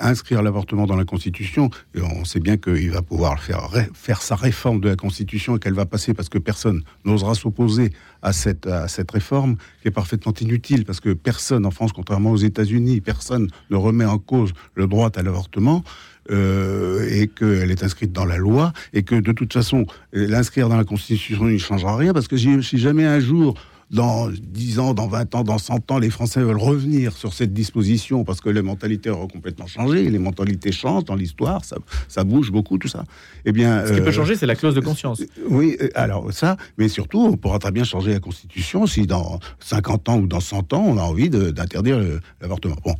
[0.00, 4.80] inscrire l'avortement dans la Constitution, on sait bien qu'il va pouvoir faire faire sa réforme
[4.80, 7.92] de la Constitution et qu'elle va passer parce que personne n'osera s'opposer
[8.22, 10.84] à cette à cette réforme qui est parfaitement inutile.
[10.84, 15.10] Parce que personne en France, contrairement aux États-Unis, personne ne remet en cause le droit
[15.14, 15.84] à l'avortement
[16.30, 20.76] euh, et qu'elle est inscrite dans la loi et que de toute façon l'inscrire dans
[20.76, 23.54] la Constitution ne changera rien parce que si, jamais un jour
[23.90, 27.52] dans 10 ans, dans 20 ans, dans 100 ans, les Français veulent revenir sur cette
[27.52, 31.76] disposition parce que les mentalités auront complètement changé, les mentalités changent dans l'histoire, ça,
[32.08, 33.04] ça bouge beaucoup, tout ça.
[33.44, 35.22] Eh bien, Ce qui peut euh, changer, c'est la clause de conscience.
[35.48, 39.38] oui, euh, alors ça, mais surtout, on pourra très bien changer la Constitution si dans
[39.60, 42.00] 50 ans ou dans 100 ans, on a envie d'interdire
[42.40, 42.76] l'avortement.
[42.84, 42.94] Bon.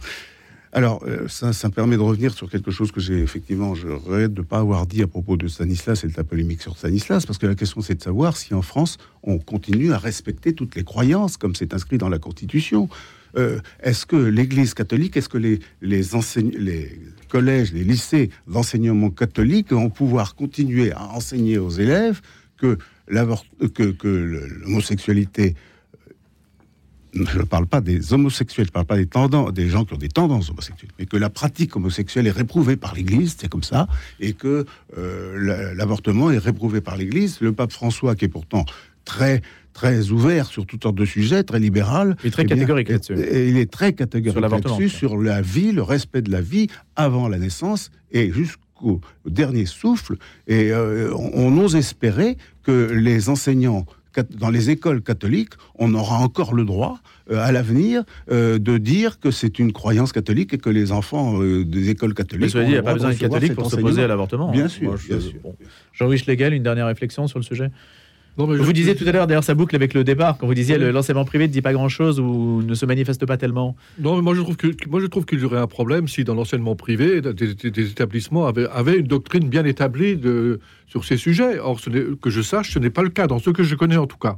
[0.77, 4.35] Alors, euh, ça, me permet de revenir sur quelque chose que j'ai effectivement, je regrette
[4.35, 7.25] de ne pas avoir dit à propos de Stanislas et de la polémique sur Stanislas,
[7.25, 10.77] parce que la question c'est de savoir si en France, on continue à respecter toutes
[10.77, 12.91] les croyances comme c'est inscrit dans la Constitution.
[13.39, 16.03] Euh, est-ce que l'Église catholique, est-ce que les, les,
[17.31, 22.21] collèges, les lycées d'enseignement catholique vont pouvoir continuer à enseigner aux élèves
[22.59, 22.77] que
[23.09, 25.55] l'homosexualité
[27.25, 29.95] je ne parle pas des homosexuels, je ne parle pas des tendances, des gens qui
[29.95, 33.63] ont des tendances homosexuelles, mais que la pratique homosexuelle est réprouvée par l'Église, c'est comme
[33.63, 33.89] ça,
[34.21, 34.67] et que
[34.99, 37.39] euh, la- l'avortement est réprouvé par l'Église.
[37.41, 38.65] Le pape François, qui est pourtant
[39.05, 39.43] très
[39.73, 42.89] très ouvert sur toutes sortes de sujets, très libéral, Il est très eh bien, catégorique
[42.89, 43.15] là-dessus.
[43.15, 47.39] il est très catégorique là-dessus, sur la vie, le respect de la vie avant la
[47.39, 50.17] naissance et jusqu'au dernier souffle.
[50.47, 53.85] Et euh, on, on ose espérer que les enseignants
[54.21, 57.01] dans les écoles catholiques, on aura encore le droit
[57.31, 61.41] euh, à l'avenir euh, de dire que c'est une croyance catholique et que les enfants
[61.43, 62.51] euh, des écoles Mais catholiques.
[62.51, 64.51] cela dit, il n'y a pas besoin de catholique pour s'opposer à l'avortement.
[64.51, 64.69] Bien hein.
[64.69, 65.41] sûr, je- bien sûr.
[65.43, 65.55] bon.
[65.93, 67.71] Jean-Louis Schlegel, une dernière réflexion sur le sujet?
[68.39, 70.47] Non, mais Vous je- disiez tout à l'heure, d'ailleurs, ça boucle avec le départ, quand
[70.47, 70.83] vous disiez Oui.
[70.83, 73.77] le l'enseignement privé ne dit pas grand-chose ou ne se manifeste pas tellement.
[73.99, 76.23] Non, mais moi je trouve que moi je trouve qu'il y aurait un problème si
[76.25, 81.59] dans l'enseignement privé des, établissements avaient, avaient une doctrine bien établie de, sur ces sujets.
[81.59, 83.97] Or, ce que je sache, ce n'est pas le cas dans ceux que je connais
[83.97, 84.37] en tout cas.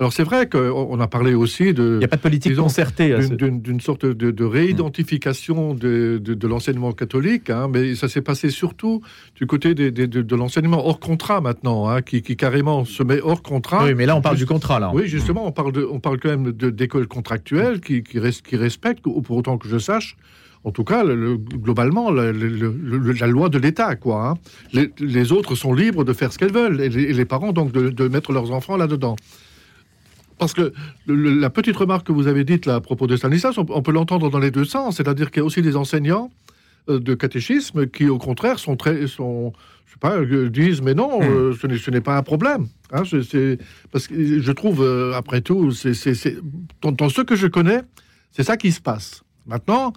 [0.00, 0.58] Alors c'est vrai qu'on
[0.90, 3.16] on a parlé aussi de Il n'y a pas de politique disons, concertée.
[3.20, 8.20] ce- d'une- sorte de, de réidentification de, de- de l'enseignement catholique, hein, mais ça s'est
[8.22, 9.02] passé surtout
[9.34, 13.20] du côté des- des- de, l'enseignement hors contrat maintenant, hein, qui, qui carrément se met
[13.20, 13.84] hors contrat.
[13.86, 14.78] Oui, mais là, on parle du contrat.
[14.78, 14.92] Là.
[14.94, 18.56] Oui, justement, on parle, de, on parle quand même d'écoles contractuelles qui, qui, res- qui
[18.56, 20.16] respectent, ou pour autant que je sache,
[20.64, 24.28] en tout cas, le- le- globalement, le- le- le- la loi de l'État, quoi.
[24.30, 24.34] hein.
[24.72, 27.52] Les, les autres sont libres de faire ce qu'elles veulent, et les, et les parents,
[27.52, 29.16] donc, de, de mettre leurs enfants là-dedans.
[30.38, 30.72] Parce que
[31.06, 33.82] le- la petite remarque que vous avez dite là, à propos de Stanislas, on, on
[33.82, 36.30] peut l'entendre dans les deux sens, c'est-à-dire qu'il y a aussi des enseignants
[36.88, 39.52] euh, de catéchisme qui, au contraire, sont très, sont,
[39.86, 41.24] je sais pas, euh, disent mais non, Hmm.
[41.24, 42.68] euh, ce n'est- pas un problème.
[42.92, 43.58] Hein, c'est-
[43.92, 45.92] parce que je trouve, euh, après tout, c'est,
[46.80, 47.82] dans, dans ce que je connais,
[48.30, 49.22] c'est ça qui se passe.
[49.46, 49.92] Maintenant,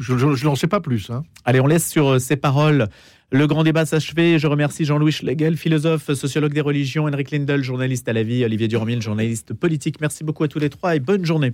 [0.00, 1.10] je, je- je n'en sais pas plus.
[1.10, 1.22] hein.
[1.44, 2.88] Allez, on laisse sur ces paroles
[3.34, 4.38] le grand débat s'achever.
[4.38, 8.68] Je remercie Jean-Louis Schlegel, philosophe, sociologue des religions, Henrik Lindel, journaliste à la vie, Olivier
[8.68, 10.00] Durmil, journaliste politique.
[10.00, 11.52] Merci beaucoup à tous les trois et bonne journée.